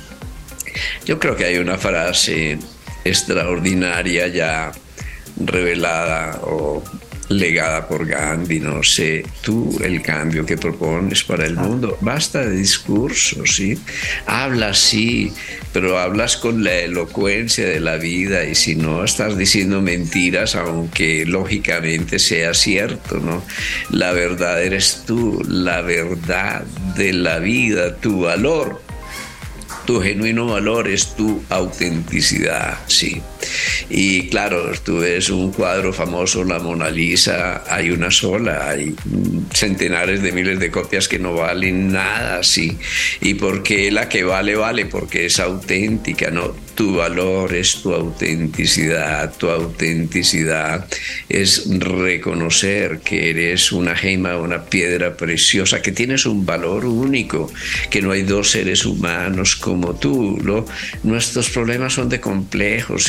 Yo 1.07 1.19
creo 1.19 1.37
que 1.37 1.47
hay 1.47 1.57
una 1.57 1.79
frase 1.79 2.59
extraordinaria 3.05 4.29
ya 4.29 4.73
revelada 5.37 6.41
o 6.43 6.83
legada 7.29 7.89
por 7.89 8.07
Gandhi, 8.07 8.61
no 8.61 8.83
sé, 8.83 9.25
tú 9.43 9.79
el 9.83 10.03
cambio 10.03 10.45
que 10.45 10.57
propones 10.57 11.25
para 11.25 11.47
el 11.47 11.57
mundo, 11.57 11.97
basta 12.01 12.41
de 12.41 12.57
discursos, 12.57 13.57
¿sí? 13.57 13.79
Hablas, 14.27 14.79
sí, 14.79 15.33
pero 15.73 15.99
hablas 15.99 16.37
con 16.37 16.63
la 16.63 16.75
elocuencia 16.75 17.67
de 17.67 17.81
la 17.81 17.97
vida 17.97 18.45
y 18.45 18.55
si 18.55 18.77
no 18.77 19.05
estás 19.05 19.37
diciendo 19.39 19.81
mentiras, 19.81 20.55
aunque 20.55 21.25
lógicamente 21.25 22.19
sea 22.19 22.53
cierto, 22.53 23.19
¿no? 23.19 23.43
La 23.91 24.13
verdad 24.13 24.63
eres 24.63 25.05
tú, 25.07 25.43
la 25.49 25.81
verdad 25.81 26.63
de 26.97 27.13
la 27.13 27.39
vida, 27.39 27.97
tu 27.97 28.23
valor 28.23 28.83
tu 29.87 30.01
genuino 30.01 30.47
valor 30.47 30.89
es 30.89 31.15
tu 31.15 31.43
autenticidad, 31.51 32.79
sí. 32.87 33.21
Y 33.91 34.29
claro, 34.29 34.73
tú 34.85 34.99
ves 34.99 35.29
un 35.31 35.53
cuadro 35.53 35.93
famoso, 35.93 36.45
la 36.45 36.59
Mona 36.59 36.91
Lisa, 36.91 37.65
hay 37.69 37.91
una 37.91 38.11
sola, 38.11 38.71
hay 38.71 38.95
centenares 39.53 40.23
de 40.23 40.33
miles 40.33 40.59
de 40.59 40.71
copias 40.71 41.09
que 41.09 41.19
no 41.19 41.35
valen 41.35 41.93
nada, 41.93 42.43
sí. 42.43 42.77
¿Y 43.21 43.35
por 43.35 43.63
qué 43.63 43.91
la 43.91 44.09
que 44.09 44.25
vale, 44.25 44.57
vale? 44.57 44.87
Porque 44.87 45.27
es 45.27 45.39
auténtica, 45.41 46.31
¿no? 46.31 46.55
Tu 46.75 46.97
valor 46.97 47.55
es 47.55 47.83
tu 47.83 47.95
autenticidad, 47.95 49.33
tu 49.37 49.49
autenticidad 49.49 50.89
es 51.29 51.69
reconocer 51.79 52.99
que 52.99 53.31
eres 53.31 53.71
una 53.71 53.95
gema, 53.95 54.39
una 54.39 54.65
piedra 54.65 55.17
preciosa, 55.17 55.83
que 55.83 55.93
tienes 55.93 56.27
un 56.27 56.45
valor 56.45 56.85
único, 56.85 57.53
que 57.91 58.03
no 58.03 58.11
hay 58.11 58.23
dos 58.23 58.51
seres 58.51 58.85
humanos 58.85 59.55
como 59.55 59.95
tú. 59.95 60.39
¿no? 60.43 60.67
Nuestros 61.05 61.51
problemas 61.51 61.93
son 61.93 62.09
de 62.09 62.21
complejos, 62.21 63.09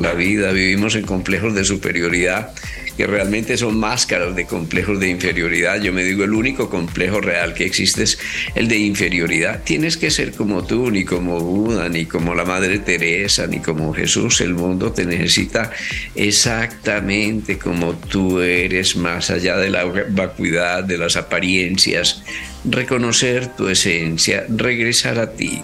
la 0.00 0.14
vida, 0.14 0.52
vivimos 0.52 0.94
en 0.94 1.04
complejos 1.04 1.54
de 1.54 1.64
superioridad 1.64 2.52
que 2.96 3.06
realmente 3.06 3.56
son 3.56 3.78
máscaras 3.78 4.36
de 4.36 4.44
complejos 4.44 5.00
de 5.00 5.08
inferioridad. 5.08 5.80
Yo 5.80 5.90
me 5.90 6.04
digo, 6.04 6.22
el 6.22 6.34
único 6.34 6.68
complejo 6.68 7.20
real 7.20 7.54
que 7.54 7.64
existe 7.64 8.02
es 8.02 8.18
el 8.54 8.68
de 8.68 8.76
inferioridad. 8.78 9.62
Tienes 9.64 9.96
que 9.96 10.10
ser 10.10 10.32
como 10.32 10.64
tú, 10.64 10.90
ni 10.90 11.06
como 11.06 11.40
Buda, 11.40 11.88
ni 11.88 12.04
como 12.04 12.34
la 12.34 12.44
Madre 12.44 12.78
Teresa, 12.78 13.46
ni 13.46 13.60
como 13.60 13.94
Jesús. 13.94 14.42
El 14.42 14.52
mundo 14.52 14.92
te 14.92 15.06
necesita 15.06 15.70
exactamente 16.14 17.58
como 17.58 17.94
tú 17.94 18.40
eres, 18.40 18.96
más 18.96 19.30
allá 19.30 19.56
de 19.56 19.70
la 19.70 19.84
vacuidad, 20.10 20.84
de 20.84 20.98
las 20.98 21.16
apariencias. 21.16 22.22
Reconocer 22.64 23.46
tu 23.56 23.68
esencia, 23.68 24.44
regresar 24.48 25.18
a 25.18 25.32
ti 25.32 25.62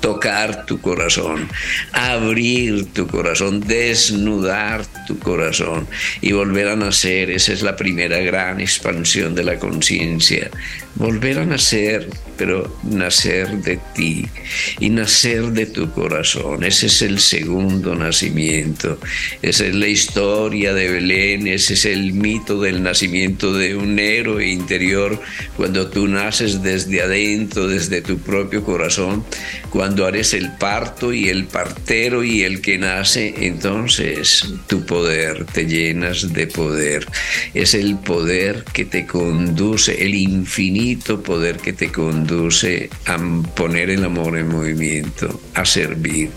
tocar 0.00 0.66
tu 0.66 0.80
corazón, 0.80 1.48
abrir 1.92 2.86
tu 2.92 3.06
corazón, 3.06 3.60
desnudar 3.60 4.86
tu 5.06 5.18
corazón 5.18 5.86
y 6.20 6.32
volver 6.32 6.68
a 6.68 6.76
nacer. 6.76 7.30
Esa 7.30 7.52
es 7.52 7.62
la 7.62 7.76
primera 7.76 8.18
gran 8.18 8.60
expansión 8.60 9.34
de 9.34 9.44
la 9.44 9.58
conciencia. 9.58 10.50
Volver 10.94 11.38
a 11.38 11.44
nacer, 11.44 12.08
pero 12.36 12.76
nacer 12.82 13.48
de 13.58 13.78
ti 13.94 14.26
y 14.80 14.90
nacer 14.90 15.52
de 15.52 15.66
tu 15.66 15.90
corazón. 15.92 16.64
Ese 16.64 16.86
es 16.86 17.02
el 17.02 17.20
segundo 17.20 17.94
nacimiento. 17.94 18.98
Esa 19.42 19.66
es 19.66 19.74
la 19.74 19.86
historia 19.86 20.74
de 20.74 20.90
Belén, 20.90 21.46
ese 21.46 21.74
es 21.74 21.84
el 21.84 22.12
mito 22.12 22.60
del 22.60 22.82
nacimiento 22.82 23.52
de 23.52 23.76
un 23.76 23.98
héroe 23.98 24.48
interior 24.48 25.20
cuando 25.56 25.88
tú 25.88 26.08
naces 26.08 26.62
desde 26.62 27.02
adentro, 27.02 27.68
desde 27.68 28.02
tu 28.02 28.18
propio 28.18 28.64
corazón, 28.64 29.24
cuando 29.70 29.87
eres 29.96 30.34
el 30.34 30.52
parto 30.52 31.12
y 31.12 31.28
el 31.28 31.44
partero 31.44 32.22
y 32.24 32.42
el 32.42 32.60
que 32.60 32.78
nace, 32.78 33.34
entonces 33.46 34.46
tu 34.66 34.84
poder, 34.84 35.44
te 35.44 35.66
llenas 35.66 36.32
de 36.32 36.46
poder. 36.46 37.06
Es 37.54 37.74
el 37.74 37.96
poder 37.96 38.64
que 38.72 38.84
te 38.84 39.06
conduce, 39.06 40.04
el 40.04 40.14
infinito 40.14 41.22
poder 41.22 41.56
que 41.56 41.72
te 41.72 41.90
conduce 41.90 42.90
a 43.06 43.18
poner 43.54 43.90
el 43.90 44.04
amor 44.04 44.36
en 44.36 44.48
movimiento, 44.48 45.40
a 45.54 45.64
servir 45.64 46.30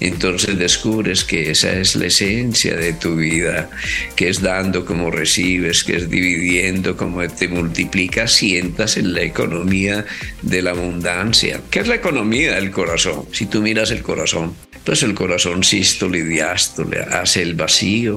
entonces 0.00 0.58
descubres 0.58 1.24
que 1.24 1.50
esa 1.50 1.72
es 1.72 1.96
la 1.96 2.06
esencia 2.06 2.76
de 2.76 2.92
tu 2.92 3.16
vida, 3.16 3.70
que 4.16 4.28
es 4.28 4.40
dando 4.42 4.84
como 4.84 5.10
recibes, 5.10 5.84
que 5.84 5.96
es 5.96 6.10
dividiendo 6.10 6.96
como 6.96 7.26
te 7.28 7.48
multiplicas, 7.48 8.32
sientas 8.32 8.96
en 8.96 9.14
la 9.14 9.22
economía 9.22 10.04
de 10.42 10.62
la 10.62 10.70
abundancia. 10.70 11.60
¿Qué 11.70 11.80
es 11.80 11.88
la 11.88 11.96
economía 11.96 12.54
del 12.54 12.70
corazón? 12.70 13.26
Si 13.32 13.46
tú 13.46 13.62
miras 13.62 13.90
el 13.90 14.02
corazón, 14.02 14.54
pues 14.84 15.02
el 15.02 15.14
corazón 15.14 15.64
sístole 15.64 16.18
y 16.18 16.22
diástole 16.22 17.00
hace 17.00 17.40
el 17.40 17.54
vacío 17.54 18.16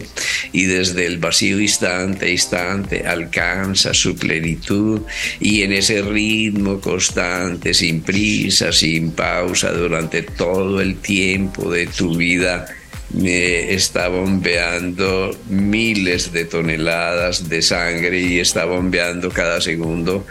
y 0.51 0.65
desde 0.65 1.05
el 1.05 1.17
vacío 1.17 1.59
instante 1.61 2.25
a 2.25 2.29
instante 2.29 3.07
alcanza 3.07 3.93
su 3.93 4.15
plenitud 4.15 5.01
y 5.39 5.61
en 5.61 5.71
ese 5.71 6.01
ritmo 6.01 6.81
constante, 6.81 7.73
sin 7.73 8.01
prisa, 8.01 8.71
sin 8.73 9.11
pausa, 9.11 9.71
durante 9.71 10.23
todo 10.23 10.81
el 10.81 10.97
tiempo 10.97 11.26
de 11.35 11.87
tu 11.87 12.15
vida, 12.15 12.65
me 13.09 13.73
está 13.73 14.07
bombeando 14.07 15.37
miles 15.49 16.31
de 16.31 16.45
toneladas 16.45 17.49
de 17.49 17.61
sangre 17.61 18.19
y 18.19 18.39
está 18.39 18.65
bombeando 18.65 19.29
cada 19.29 19.59
segundo 19.59 20.25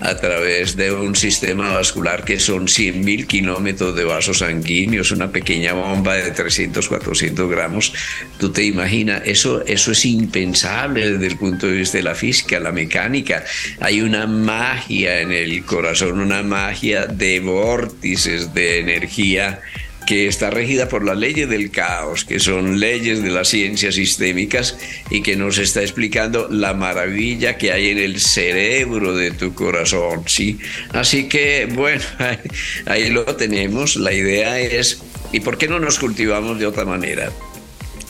a 0.00 0.14
través 0.16 0.76
de 0.76 0.92
un 0.92 1.16
sistema 1.16 1.72
vascular 1.72 2.24
que 2.24 2.38
son 2.38 2.66
100.000 2.66 3.26
kilómetros 3.26 3.96
de 3.96 4.04
vasos 4.04 4.38
sanguíneos, 4.38 5.10
una 5.10 5.32
pequeña 5.32 5.72
bomba 5.72 6.14
de 6.14 6.30
300, 6.30 6.86
400 6.86 7.50
gramos. 7.50 7.92
Tú 8.38 8.52
te 8.52 8.64
imaginas, 8.64 9.22
eso, 9.24 9.64
eso 9.66 9.92
es 9.92 10.04
impensable 10.04 11.10
desde 11.10 11.26
el 11.26 11.36
punto 11.36 11.66
de 11.66 11.78
vista 11.78 11.98
de 11.98 12.04
la 12.04 12.14
física, 12.14 12.60
la 12.60 12.70
mecánica. 12.70 13.44
Hay 13.80 14.00
una 14.00 14.26
magia 14.26 15.20
en 15.20 15.32
el 15.32 15.64
corazón, 15.64 16.20
una 16.20 16.42
magia 16.42 17.06
de 17.06 17.40
vórtices 17.40 18.54
de 18.54 18.78
energía 18.78 19.60
que 20.08 20.26
está 20.26 20.48
regida 20.48 20.88
por 20.88 21.04
las 21.04 21.18
leyes 21.18 21.50
del 21.50 21.70
caos, 21.70 22.24
que 22.24 22.40
son 22.40 22.80
leyes 22.80 23.22
de 23.22 23.28
las 23.28 23.48
ciencias 23.48 23.96
sistémicas 23.96 24.78
y 25.10 25.20
que 25.20 25.36
nos 25.36 25.58
está 25.58 25.82
explicando 25.82 26.48
la 26.50 26.72
maravilla 26.72 27.58
que 27.58 27.72
hay 27.72 27.90
en 27.90 27.98
el 27.98 28.18
cerebro 28.18 29.14
de 29.14 29.32
tu 29.32 29.52
corazón, 29.52 30.22
¿sí? 30.26 30.58
Así 30.94 31.28
que, 31.28 31.68
bueno, 31.70 32.00
ahí 32.86 33.10
lo 33.10 33.26
tenemos. 33.36 33.96
La 33.96 34.14
idea 34.14 34.58
es, 34.58 35.02
¿y 35.30 35.40
por 35.40 35.58
qué 35.58 35.68
no 35.68 35.78
nos 35.78 35.98
cultivamos 35.98 36.58
de 36.58 36.64
otra 36.64 36.86
manera? 36.86 37.30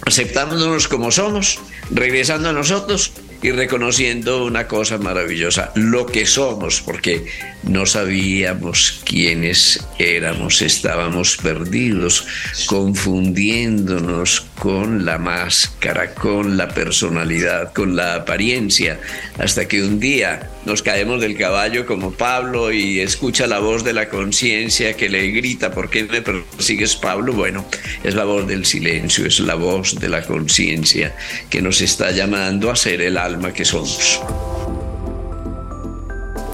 Aceptándonos 0.03 0.87
como 0.87 1.11
somos, 1.11 1.59
regresando 1.91 2.51
a 2.51 2.53
nosotros 2.53 3.11
y 3.43 3.51
reconociendo 3.53 4.45
una 4.45 4.67
cosa 4.67 4.99
maravillosa, 4.99 5.73
lo 5.75 6.07
que 6.07 6.27
somos, 6.27 6.81
porque 6.81 7.27
no 7.63 7.87
sabíamos 7.87 9.01
quiénes 9.05 9.87
éramos, 9.99 10.63
estábamos 10.63 11.37
perdidos, 11.37 12.27
confundiéndonos 12.67 14.47
con 14.59 15.05
la 15.05 15.19
máscara, 15.19 16.15
con 16.15 16.57
la 16.57 16.69
personalidad, 16.69 17.73
con 17.73 17.95
la 17.95 18.17
apariencia, 18.17 19.01
hasta 19.39 19.69
que 19.69 19.83
un 19.83 20.01
día 20.01 20.51
nos 20.65 20.83
caemos 20.83 21.21
del 21.21 21.37
caballo 21.37 21.87
como 21.87 22.13
Pablo 22.13 22.73
y 22.73 23.01
escucha 23.01 23.47
la 23.47 23.59
voz 23.59 23.85
de 23.85 23.93
la 23.93 24.09
conciencia 24.09 24.95
que 24.95 25.09
le 25.09 25.29
grita, 25.29 25.71
¿por 25.71 25.89
qué 25.89 26.05
me 26.05 26.23
persigues 26.23 26.97
Pablo? 26.97 27.33
Bueno, 27.33 27.65
es 28.03 28.15
la 28.15 28.25
voz 28.25 28.47
del 28.47 28.67
silencio, 28.67 29.27
es 29.27 29.41
la 29.41 29.55
voz 29.55 29.99
de 29.99 30.09
la 30.09 30.23
conciencia 30.23 31.17
que 31.49 31.63
nos 31.63 31.81
está 31.81 32.11
llamando 32.11 32.71
a 32.71 32.77
ser 32.77 33.01
el 33.01 33.17
alma 33.29 33.53
que 33.53 33.65
somos. 33.65 34.21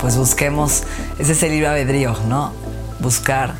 Pues 0.01 0.17
busquemos, 0.17 0.83
ese 1.19 1.33
es 1.33 1.43
el 1.43 1.53
libre 1.53 1.69
albedrío, 1.69 2.17
¿no? 2.29 2.53
Buscar 3.01 3.55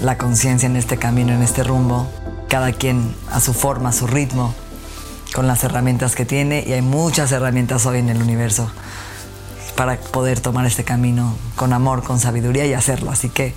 la 0.00 0.16
conciencia 0.18 0.66
en 0.66 0.76
este 0.76 0.96
camino, 0.96 1.32
en 1.32 1.42
este 1.42 1.64
rumbo, 1.64 2.06
cada 2.48 2.72
quien 2.72 3.14
a 3.32 3.40
su 3.40 3.52
forma, 3.52 3.88
a 3.88 3.92
su 3.92 4.06
ritmo, 4.06 4.54
con 5.34 5.46
las 5.46 5.64
herramientas 5.64 6.14
que 6.14 6.24
tiene, 6.24 6.62
y 6.66 6.72
hay 6.72 6.82
muchas 6.82 7.32
herramientas 7.32 7.86
hoy 7.86 7.98
en 7.98 8.10
el 8.10 8.20
universo 8.20 8.70
para 9.76 9.96
poder 9.96 10.40
tomar 10.40 10.66
este 10.66 10.84
camino 10.84 11.34
con 11.56 11.72
amor, 11.72 12.02
con 12.02 12.20
sabiduría 12.20 12.66
y 12.66 12.74
hacerlo. 12.74 13.10
Así 13.10 13.30
que 13.30 13.54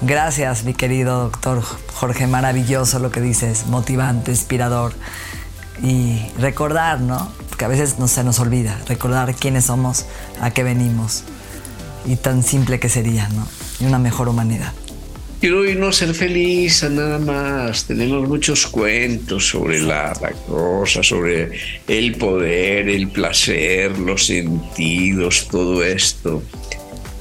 gracias, 0.00 0.64
mi 0.64 0.74
querido 0.74 1.24
doctor 1.24 1.62
Jorge, 1.94 2.26
maravilloso 2.26 2.98
lo 2.98 3.10
que 3.12 3.20
dices, 3.20 3.66
motivante, 3.66 4.32
inspirador. 4.32 4.94
Y 5.82 6.22
recordar, 6.38 7.00
¿no? 7.00 7.32
Que 7.58 7.64
a 7.64 7.68
veces 7.68 7.98
no 7.98 8.08
se 8.08 8.24
nos 8.24 8.38
olvida, 8.38 8.80
recordar 8.88 9.34
quiénes 9.34 9.66
somos, 9.66 10.06
a 10.40 10.50
qué 10.52 10.62
venimos. 10.62 11.24
Y 12.06 12.16
tan 12.16 12.42
simple 12.42 12.78
que 12.78 12.88
sería, 12.88 13.28
¿no? 13.28 13.46
Y 13.80 13.86
una 13.86 13.98
mejor 13.98 14.28
humanidad. 14.28 14.72
Quiero 15.44 15.62
no 15.74 15.92
ser 15.92 16.14
feliz 16.14 16.82
nada 16.90 17.18
más. 17.18 17.84
Tenemos 17.84 18.26
muchos 18.26 18.66
cuentos 18.66 19.48
sobre 19.48 19.78
la, 19.80 20.14
cosa, 20.46 21.02
sobre 21.02 21.50
el 21.86 22.16
poder, 22.16 22.88
el 22.88 23.08
placer, 23.08 23.98
los 23.98 24.24
sentidos, 24.24 25.46
todo 25.50 25.84
esto. 25.84 26.42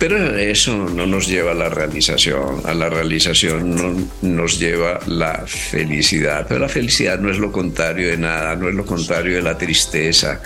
Pero 0.03 0.37
eso 0.37 0.75
no 0.75 1.07
nos 1.07 1.27
lleva 1.27 1.51
a 1.51 1.53
la 1.53 1.69
realización, 1.69 2.59
a 2.65 2.73
la 2.73 2.89
realización 2.89 3.73
no 3.73 4.05
nos 4.21 4.59
lleva 4.59 4.99
la 5.07 5.45
felicidad. 5.47 6.45
Pero 6.45 6.59
la 6.59 6.67
felicidad 6.67 7.17
no 7.19 7.31
es 7.31 7.37
lo 7.37 7.53
contrario 7.53 8.09
de 8.09 8.17
nada, 8.17 8.53
no 8.57 8.67
es 8.67 8.75
lo 8.75 8.85
contrario 8.85 9.37
de 9.37 9.41
la 9.41 9.57
tristeza, 9.57 10.41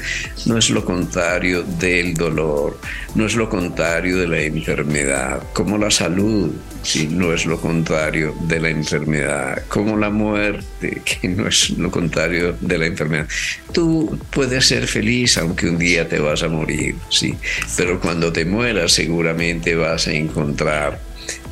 no 0.46 0.60
es 0.60 0.70
lo 0.70 0.86
contrario 0.86 1.64
del 1.64 2.14
dolor, 2.14 2.80
no 3.16 3.26
es 3.26 3.36
lo 3.36 3.50
contrario 3.50 4.18
de 4.18 4.28
la 4.28 4.42
enfermedad, 4.42 5.42
como 5.54 5.78
la 5.78 5.90
salud, 5.90 6.52
si 6.84 7.08
no 7.08 7.34
es 7.34 7.46
lo 7.46 7.60
contrario 7.60 8.36
de 8.42 8.60
la 8.60 8.70
enfermedad, 8.70 9.64
como 9.68 9.98
la 9.98 10.10
muerte, 10.10 11.02
que 11.06 11.28
no 11.28 11.48
es 11.48 11.72
lo 11.72 11.92
contrario 11.92 12.56
de 12.60 12.78
la 12.78 12.86
enfermedad. 12.86 13.28
Tú 13.72 14.20
puedes 14.32 14.66
ser 14.66 14.88
feliz 14.88 15.38
aunque 15.38 15.70
un 15.70 15.78
día 15.78 16.08
te 16.08 16.20
vas 16.20 16.44
a 16.44 16.48
morir, 16.48 16.96
sí, 17.10 17.36
pero 17.76 18.00
cuando 18.00 18.32
te 18.32 18.46
mueras 18.46 18.94
seguramente 18.94 19.76
vas 19.76 20.08
a 20.08 20.14
encontrar 20.14 21.00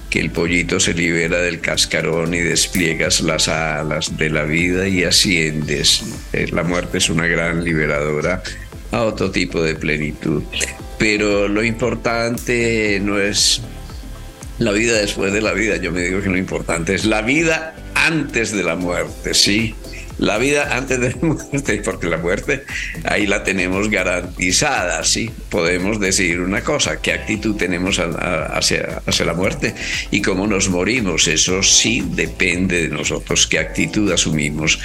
que 0.09 0.21
el 0.21 0.31
pollito 0.31 0.79
se 0.79 0.93
libera 0.93 1.41
del 1.41 1.59
cascarón 1.59 2.33
y 2.33 2.39
despliegas 2.39 3.19
las 3.19 3.49
alas 3.49 4.15
de 4.15 4.29
la 4.29 4.43
vida 4.43 4.87
y 4.87 5.03
asciendes. 5.03 6.05
Eh, 6.31 6.47
la 6.53 6.63
muerte 6.63 6.99
es 6.99 7.09
una 7.09 7.27
gran 7.27 7.65
liberadora 7.65 8.41
a 8.91 9.03
otro 9.03 9.31
tipo 9.31 9.61
de 9.61 9.75
plenitud. 9.75 10.43
Pero 10.97 11.47
lo 11.47 11.63
importante 11.63 12.99
no 13.01 13.19
es 13.19 13.61
la 14.59 14.71
vida 14.71 14.97
después 14.97 15.33
de 15.33 15.41
la 15.41 15.53
vida. 15.53 15.77
Yo 15.77 15.91
me 15.91 16.01
digo 16.01 16.21
que 16.21 16.29
lo 16.29 16.37
importante 16.37 16.95
es 16.95 17.05
la 17.05 17.21
vida 17.21 17.75
antes 17.93 18.51
de 18.51 18.63
la 18.63 18.75
muerte, 18.75 19.33
¿sí? 19.33 19.75
La 20.17 20.37
vida 20.37 20.75
antes 20.75 20.99
de 20.99 21.11
la 21.11 21.17
muerte, 21.21 21.81
porque 21.83 22.07
la 22.07 22.17
muerte 22.17 22.63
ahí 23.03 23.27
la 23.27 23.43
tenemos 23.43 23.89
garantizada, 23.89 25.03
¿sí? 25.03 25.29
Podemos 25.49 25.99
decir 25.99 26.39
una 26.39 26.61
cosa, 26.61 27.01
qué 27.01 27.13
actitud 27.13 27.55
tenemos 27.55 27.99
hacia, 27.99 29.01
hacia 29.05 29.25
la 29.25 29.33
muerte 29.33 29.75
y 30.11 30.21
cómo 30.21 30.47
nos 30.47 30.69
morimos, 30.69 31.27
eso 31.27 31.63
sí 31.63 32.03
depende 32.11 32.83
de 32.83 32.89
nosotros, 32.89 33.47
qué 33.47 33.59
actitud 33.59 34.11
asumimos, 34.11 34.79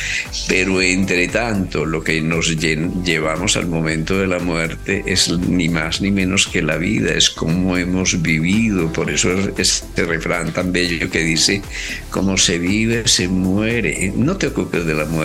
pero 0.49 0.83
entre 0.83 1.29
tanto 1.29 1.85
lo 1.85 2.03
que 2.03 2.21
nos 2.21 2.57
llevamos 2.57 3.57
al 3.57 3.67
momento 3.67 4.19
de 4.19 4.27
la 4.27 4.39
muerte 4.39 5.05
es 5.07 5.31
ni 5.31 5.69
más 5.69 6.01
ni 6.01 6.11
menos 6.11 6.47
que 6.47 6.63
la 6.63 6.77
vida, 6.77 7.13
es 7.15 7.31
cómo 7.31 7.77
hemos 7.77 8.21
vivido, 8.23 8.93
por 8.93 9.11
eso 9.11 9.33
es 9.33 9.51
este 9.57 10.05
refrán 10.05 10.53
tan 10.53 10.73
bello 10.73 11.11
que 11.11 11.21
dice, 11.21 11.63
como 12.11 12.37
se 12.37 12.59
vive, 12.59 13.07
se 13.07 13.29
muere, 13.29 14.13
no 14.17 14.37
te 14.37 14.49
ocupes 14.49 14.85
de 14.87 14.95
la 14.95 15.05
muerte, 15.05 15.20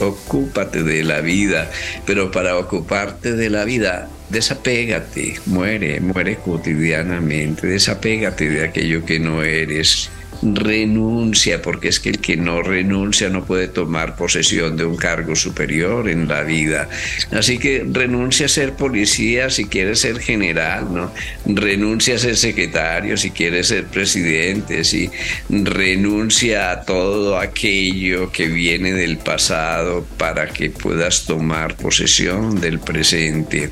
ocúpate 0.00 0.82
de 0.82 1.02
la 1.04 1.20
vida, 1.20 1.70
pero 2.06 2.30
para 2.30 2.56
ocuparte 2.58 3.32
de 3.32 3.50
la 3.50 3.64
vida, 3.64 4.08
desapégate, 4.30 5.40
muere, 5.46 6.00
muere 6.00 6.36
cotidianamente, 6.36 7.66
desapégate 7.66 8.48
de 8.48 8.64
aquello 8.64 9.04
que 9.04 9.18
no 9.18 9.42
eres 9.42 10.10
renuncia, 10.42 11.62
porque 11.62 11.88
es 11.88 12.00
que 12.00 12.10
el 12.10 12.18
que 12.18 12.36
no 12.36 12.62
renuncia 12.62 13.28
no 13.28 13.44
puede 13.44 13.68
tomar 13.68 14.16
posesión 14.16 14.76
de 14.76 14.84
un 14.84 14.96
cargo 14.96 15.36
superior 15.36 16.08
en 16.08 16.28
la 16.28 16.42
vida. 16.42 16.88
Así 17.32 17.58
que 17.58 17.84
renuncia 17.90 18.46
a 18.46 18.48
ser 18.48 18.74
policía 18.74 19.50
si 19.50 19.66
quiere 19.66 19.96
ser 19.96 20.18
general, 20.18 20.92
¿no? 20.92 21.12
Renuncia 21.46 22.16
a 22.16 22.18
ser 22.18 22.36
secretario 22.36 23.16
si 23.16 23.30
quiere 23.30 23.64
ser 23.64 23.86
presidente, 23.86 24.84
si 24.84 25.10
renuncia 25.48 26.70
a 26.70 26.82
todo 26.82 27.38
aquello 27.38 28.30
que 28.30 28.48
viene 28.48 28.92
del 28.92 29.18
pasado 29.18 30.06
para 30.18 30.48
que 30.48 30.70
puedas 30.70 31.24
tomar 31.24 31.76
posesión 31.76 32.60
del 32.60 32.80
presente 32.80 33.70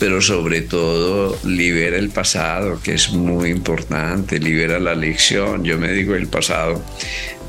pero 0.00 0.22
sobre 0.22 0.62
todo 0.62 1.38
libera 1.44 1.98
el 1.98 2.08
pasado, 2.08 2.80
que 2.82 2.94
es 2.94 3.10
muy 3.10 3.50
importante, 3.50 4.38
libera 4.38 4.80
la 4.80 4.94
lección. 4.94 5.62
Yo 5.62 5.76
me 5.76 5.92
digo 5.92 6.14
el 6.14 6.26
pasado. 6.26 6.82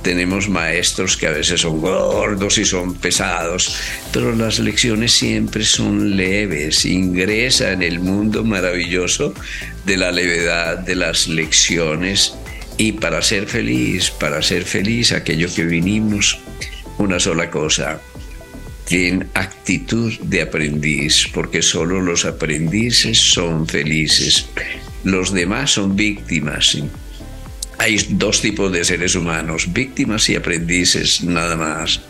Tenemos 0.02 0.50
maestros 0.50 1.16
que 1.16 1.28
a 1.28 1.32
veces 1.32 1.62
son 1.62 1.80
gordos 1.80 2.58
y 2.58 2.66
son 2.66 2.96
pesados, 2.96 3.78
pero 4.12 4.36
las 4.36 4.60
lecciones 4.60 5.14
siempre 5.14 5.64
son 5.64 6.18
leves. 6.18 6.84
Ingresa 6.84 7.72
en 7.72 7.84
el 7.84 8.00
mundo 8.00 8.44
maravilloso 8.44 9.34
de 9.86 9.96
la 9.96 10.12
levedad 10.12 10.80
de 10.80 10.96
las 10.96 11.30
lecciones 11.30 12.34
y 12.78 12.92
para 12.94 13.22
ser 13.22 13.48
feliz, 13.48 14.12
para 14.12 14.42
ser 14.42 14.66
feliz, 14.66 15.14
aquello 15.14 15.48
que 15.54 15.64
vinimos, 15.64 16.40
una 16.98 17.18
sola 17.18 17.50
cosa, 17.50 18.02
en 18.90 19.30
actitud 19.34 20.14
de 20.20 20.42
aprendiz, 20.42 21.28
porque 21.34 21.62
solo 21.62 22.02
los 22.02 22.26
aprendices 22.26 23.18
son 23.18 23.68
felices. 23.68 24.48
Los 25.04 25.34
demás 25.34 25.72
son 25.72 25.96
víctimas. 25.96 26.78
Hay 27.78 27.98
dos 28.10 28.42
tipos 28.42 28.72
de 28.72 28.84
seres 28.84 29.16
humanos, 29.16 29.74
víctimas 29.74 30.30
y 30.30 30.36
aprendices, 30.36 31.24
nada 31.24 31.56
más. 31.56 32.02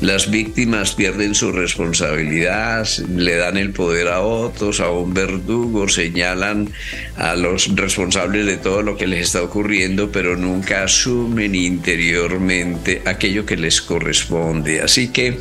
Las 0.00 0.30
víctimas 0.30 0.94
pierden 0.94 1.34
su 1.34 1.52
responsabilidad, 1.52 2.88
le 3.14 3.36
dan 3.36 3.56
el 3.56 3.70
poder 3.70 4.08
a 4.08 4.20
otros, 4.20 4.80
a 4.80 4.90
un 4.90 5.14
verdugo, 5.14 5.88
señalan 5.88 6.70
a 7.16 7.36
los 7.36 7.76
responsables 7.76 8.46
de 8.46 8.56
todo 8.56 8.82
lo 8.82 8.96
que 8.96 9.06
les 9.06 9.26
está 9.26 9.42
ocurriendo, 9.42 10.10
pero 10.10 10.36
nunca 10.36 10.82
asumen 10.82 11.54
interiormente 11.54 13.02
aquello 13.04 13.46
que 13.46 13.56
les 13.56 13.80
corresponde. 13.80 14.80
Así 14.80 15.08
que 15.08 15.38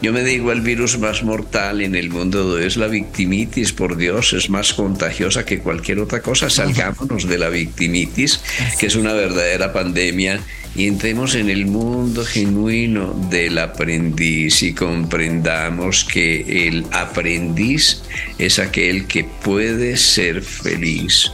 yo 0.00 0.12
me 0.12 0.22
digo, 0.22 0.52
el 0.52 0.60
virus 0.60 0.96
más 0.98 1.24
mortal 1.24 1.82
en 1.82 1.94
el 1.96 2.08
mundo 2.08 2.58
es 2.58 2.76
la 2.76 2.86
victimitis, 2.86 3.72
por 3.72 3.96
Dios, 3.96 4.32
es 4.32 4.48
más 4.48 4.72
contagiosa 4.72 5.44
que 5.44 5.58
cualquier 5.58 5.98
otra 5.98 6.22
cosa. 6.22 6.48
Salgámonos 6.48 7.28
de 7.28 7.36
la 7.36 7.48
victimitis, 7.48 8.40
que 8.78 8.86
es 8.86 8.94
una 8.94 9.12
verdadera 9.12 9.72
pandemia 9.72 10.40
y 10.78 10.86
entremos 10.86 11.34
en 11.34 11.50
el 11.50 11.66
mundo 11.66 12.24
genuino 12.24 13.12
del 13.30 13.58
aprendiz 13.58 14.62
y 14.62 14.74
comprendamos 14.74 16.04
que 16.04 16.68
el 16.68 16.86
aprendiz 16.92 18.02
es 18.38 18.60
aquel 18.60 19.08
que 19.08 19.24
puede 19.24 19.96
ser 19.96 20.40
feliz 20.40 21.32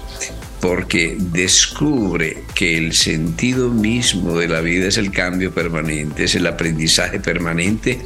porque 0.63 1.15
descubre 1.19 2.39
que 2.55 2.79
el 2.79 2.95
sentido 2.95 3.69
mismo 3.69 4.39
de 4.39 4.49
la 4.49 4.63
vida 4.63 4.89
es 4.89 4.97
el 4.97 5.11
cambio 5.11 5.53
permanente, 5.53 6.25
es 6.25 6.37
el 6.37 6.47
aprendizaje 6.47 7.21
permanente. 7.21 7.99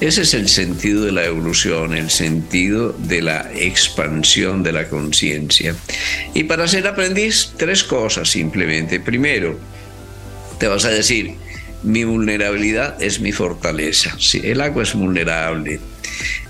Ese 0.00 0.22
es 0.22 0.32
el 0.34 0.48
sentido 0.48 1.04
de 1.04 1.10
la 1.10 1.24
evolución, 1.24 1.92
el 1.92 2.10
sentido 2.10 2.92
de 2.92 3.20
la 3.20 3.50
expansión 3.56 4.62
de 4.62 4.70
la 4.70 4.88
conciencia. 4.88 5.74
Y 6.34 6.44
para 6.44 6.68
ser 6.68 6.86
aprendiz, 6.86 7.52
tres 7.56 7.82
cosas 7.82 8.30
simplemente. 8.30 9.00
Primero, 9.00 9.58
te 10.64 10.68
vas 10.68 10.86
a 10.86 10.88
decir, 10.88 11.34
mi 11.82 12.04
vulnerabilidad 12.04 12.96
es 13.02 13.20
mi 13.20 13.32
fortaleza. 13.32 14.16
El 14.42 14.62
agua 14.62 14.84
es 14.84 14.94
vulnerable. 14.94 15.78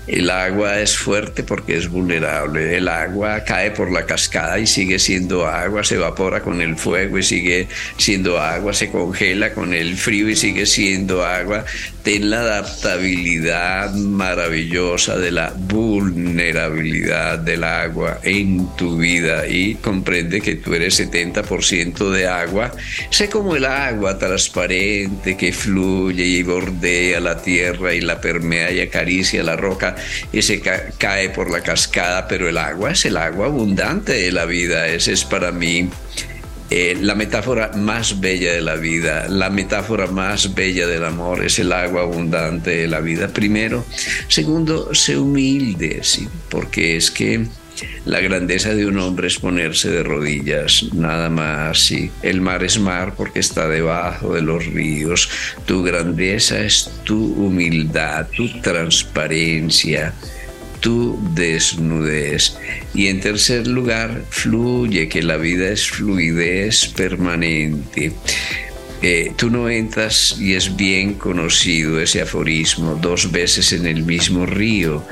El 0.07 0.29
agua 0.29 0.79
es 0.79 0.95
fuerte 0.95 1.43
porque 1.43 1.77
es 1.77 1.89
vulnerable. 1.89 2.77
El 2.77 2.87
agua 2.87 3.43
cae 3.43 3.71
por 3.71 3.91
la 3.91 4.05
cascada 4.05 4.59
y 4.59 4.67
sigue 4.67 4.99
siendo 4.99 5.47
agua, 5.47 5.83
se 5.83 5.95
evapora 5.95 6.41
con 6.41 6.61
el 6.61 6.75
fuego 6.75 7.17
y 7.17 7.23
sigue 7.23 7.67
siendo 7.97 8.39
agua, 8.39 8.73
se 8.73 8.91
congela 8.91 9.53
con 9.53 9.73
el 9.73 9.95
frío 9.97 10.29
y 10.29 10.35
sigue 10.35 10.65
siendo 10.67 11.25
agua. 11.25 11.65
Ten 12.03 12.29
la 12.29 12.41
adaptabilidad 12.41 13.93
maravillosa 13.95 15.17
de 15.17 15.31
la 15.31 15.51
vulnerabilidad 15.57 17.39
del 17.39 17.63
agua 17.63 18.19
en 18.21 18.67
tu 18.75 18.97
vida 18.97 19.47
y 19.47 19.73
comprende 19.75 20.39
que 20.39 20.55
tú 20.55 20.75
eres 20.75 20.99
70% 20.99 22.11
de 22.11 22.27
agua. 22.27 22.71
Sé 23.09 23.27
como 23.27 23.55
el 23.55 23.65
agua 23.65 24.19
transparente 24.19 25.35
que 25.35 25.51
fluye 25.51 26.25
y 26.25 26.43
bordea 26.43 27.19
la 27.19 27.41
tierra 27.41 27.93
y 27.95 28.01
la 28.01 28.21
permea 28.21 28.71
y 28.71 28.81
acaricia 28.81 29.41
la 29.41 29.55
roca 29.55 29.94
y 30.31 30.41
se 30.41 30.61
cae 30.61 31.29
por 31.29 31.49
la 31.51 31.61
cascada, 31.61 32.27
pero 32.27 32.49
el 32.49 32.57
agua 32.57 32.91
es 32.91 33.05
el 33.05 33.17
agua 33.17 33.47
abundante 33.47 34.13
de 34.13 34.31
la 34.31 34.45
vida. 34.45 34.87
Ese 34.87 35.13
es 35.13 35.23
para 35.25 35.51
mí 35.51 35.89
eh, 36.71 36.97
la 36.99 37.13
metáfora 37.13 37.71
más 37.75 38.19
bella 38.19 38.51
de 38.51 38.61
la 38.61 38.75
vida, 38.75 39.27
la 39.29 39.51
metáfora 39.51 40.07
más 40.07 40.55
bella 40.55 40.87
del 40.87 41.05
amor 41.05 41.45
es 41.45 41.59
el 41.59 41.71
agua 41.71 42.01
abundante 42.01 42.71
de 42.71 42.87
la 42.87 43.01
vida. 43.01 43.27
Primero. 43.27 43.85
Segundo, 44.27 44.93
sé 44.95 45.17
humilde, 45.17 45.99
¿sí? 46.01 46.27
porque 46.49 46.97
es 46.97 47.11
que 47.11 47.45
La 48.05 48.19
grandeza 48.19 48.73
de 48.73 48.85
un 48.85 48.97
hombre 48.99 49.27
es 49.27 49.39
ponerse 49.39 49.89
de 49.89 50.03
rodillas, 50.03 50.85
nada 50.93 51.29
más. 51.29 51.91
Y 51.91 52.11
el 52.21 52.41
mar 52.41 52.63
es 52.63 52.79
mar 52.79 53.13
porque 53.15 53.39
está 53.39 53.67
debajo 53.67 54.33
de 54.33 54.41
los 54.41 54.65
ríos. 54.65 55.29
Tu 55.65 55.83
grandeza 55.83 56.63
es 56.63 56.91
tu 57.03 57.33
humildad, 57.33 58.27
tu 58.35 58.47
transparencia, 58.61 60.13
tu 60.79 61.19
desnudez. 61.33 62.57
Y 62.93 63.07
en 63.07 63.19
tercer 63.19 63.67
lugar, 63.67 64.21
fluye, 64.29 65.09
que 65.09 65.23
la 65.23 65.37
vida 65.37 65.69
es 65.69 65.89
fluidez 65.89 66.87
permanente. 66.87 68.13
Tú 69.37 69.49
no 69.49 69.69
entras 69.69 70.37
y 70.39 70.53
es 70.53 70.75
bien 70.75 71.15
conocido 71.15 72.01
ese 72.01 72.21
aforismo 72.21 72.97
dos 73.01 73.31
veces 73.31 73.73
en 73.73 73.85
el 73.85 74.03
mismo 74.03 74.45
río, 74.45 75.03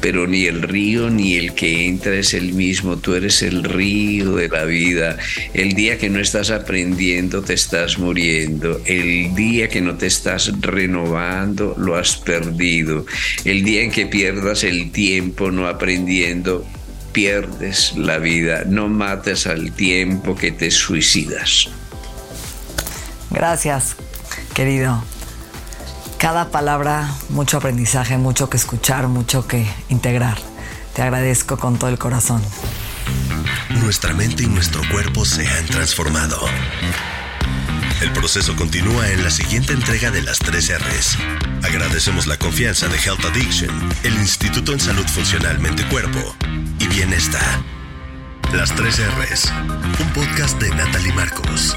pero 0.00 0.26
ni 0.26 0.46
el 0.46 0.62
río 0.62 1.10
ni 1.10 1.34
el 1.34 1.54
que 1.54 1.86
entra 1.86 2.14
es 2.14 2.34
el 2.34 2.52
mismo, 2.52 2.98
tú 2.98 3.14
eres 3.14 3.42
el 3.42 3.64
río 3.64 4.36
de 4.36 4.48
la 4.48 4.64
vida. 4.64 5.16
El 5.52 5.72
día 5.72 5.98
que 5.98 6.10
no 6.10 6.20
estás 6.20 6.50
aprendiendo 6.50 7.42
te 7.42 7.54
estás 7.54 7.98
muriendo, 7.98 8.80
el 8.86 9.34
día 9.34 9.68
que 9.68 9.80
no 9.80 9.96
te 9.96 10.06
estás 10.06 10.52
renovando 10.60 11.74
lo 11.78 11.96
has 11.96 12.16
perdido, 12.16 13.04
el 13.44 13.64
día 13.64 13.82
en 13.82 13.90
que 13.90 14.06
pierdas 14.06 14.64
el 14.64 14.92
tiempo 14.92 15.50
no 15.50 15.66
aprendiendo 15.66 16.64
pierdes 17.12 17.94
la 17.96 18.18
vida, 18.18 18.64
no 18.66 18.88
mates 18.88 19.46
al 19.46 19.72
tiempo 19.72 20.36
que 20.36 20.52
te 20.52 20.70
suicidas. 20.70 21.68
Gracias, 23.30 23.96
querido. 24.54 25.02
Cada 26.18 26.50
palabra, 26.50 27.08
mucho 27.30 27.56
aprendizaje, 27.56 28.18
mucho 28.18 28.50
que 28.50 28.56
escuchar, 28.56 29.08
mucho 29.08 29.46
que 29.46 29.66
integrar. 29.88 30.36
Te 30.94 31.02
agradezco 31.02 31.56
con 31.56 31.78
todo 31.78 31.88
el 31.88 31.98
corazón. 31.98 32.42
Nuestra 33.70 34.12
mente 34.12 34.42
y 34.42 34.46
nuestro 34.46 34.82
cuerpo 34.90 35.24
se 35.24 35.48
han 35.48 35.64
transformado. 35.66 36.38
El 38.02 38.12
proceso 38.12 38.56
continúa 38.56 39.08
en 39.10 39.22
la 39.22 39.30
siguiente 39.30 39.72
entrega 39.72 40.10
de 40.10 40.22
las 40.22 40.38
3 40.38 40.78
R's. 40.78 41.18
Agradecemos 41.62 42.26
la 42.26 42.38
confianza 42.38 42.88
de 42.88 42.96
Health 42.96 43.24
Addiction, 43.24 43.70
el 44.02 44.14
Instituto 44.14 44.72
en 44.72 44.80
Salud 44.80 45.06
Funcional 45.06 45.58
Mente 45.58 45.86
Cuerpo 45.88 46.34
y 46.78 46.86
Bienestar. 46.88 47.62
Las 48.52 48.74
3 48.74 49.00
R's, 49.18 49.52
un 50.00 50.08
podcast 50.12 50.60
de 50.60 50.70
Natalie 50.70 51.12
Marcos. 51.12 51.76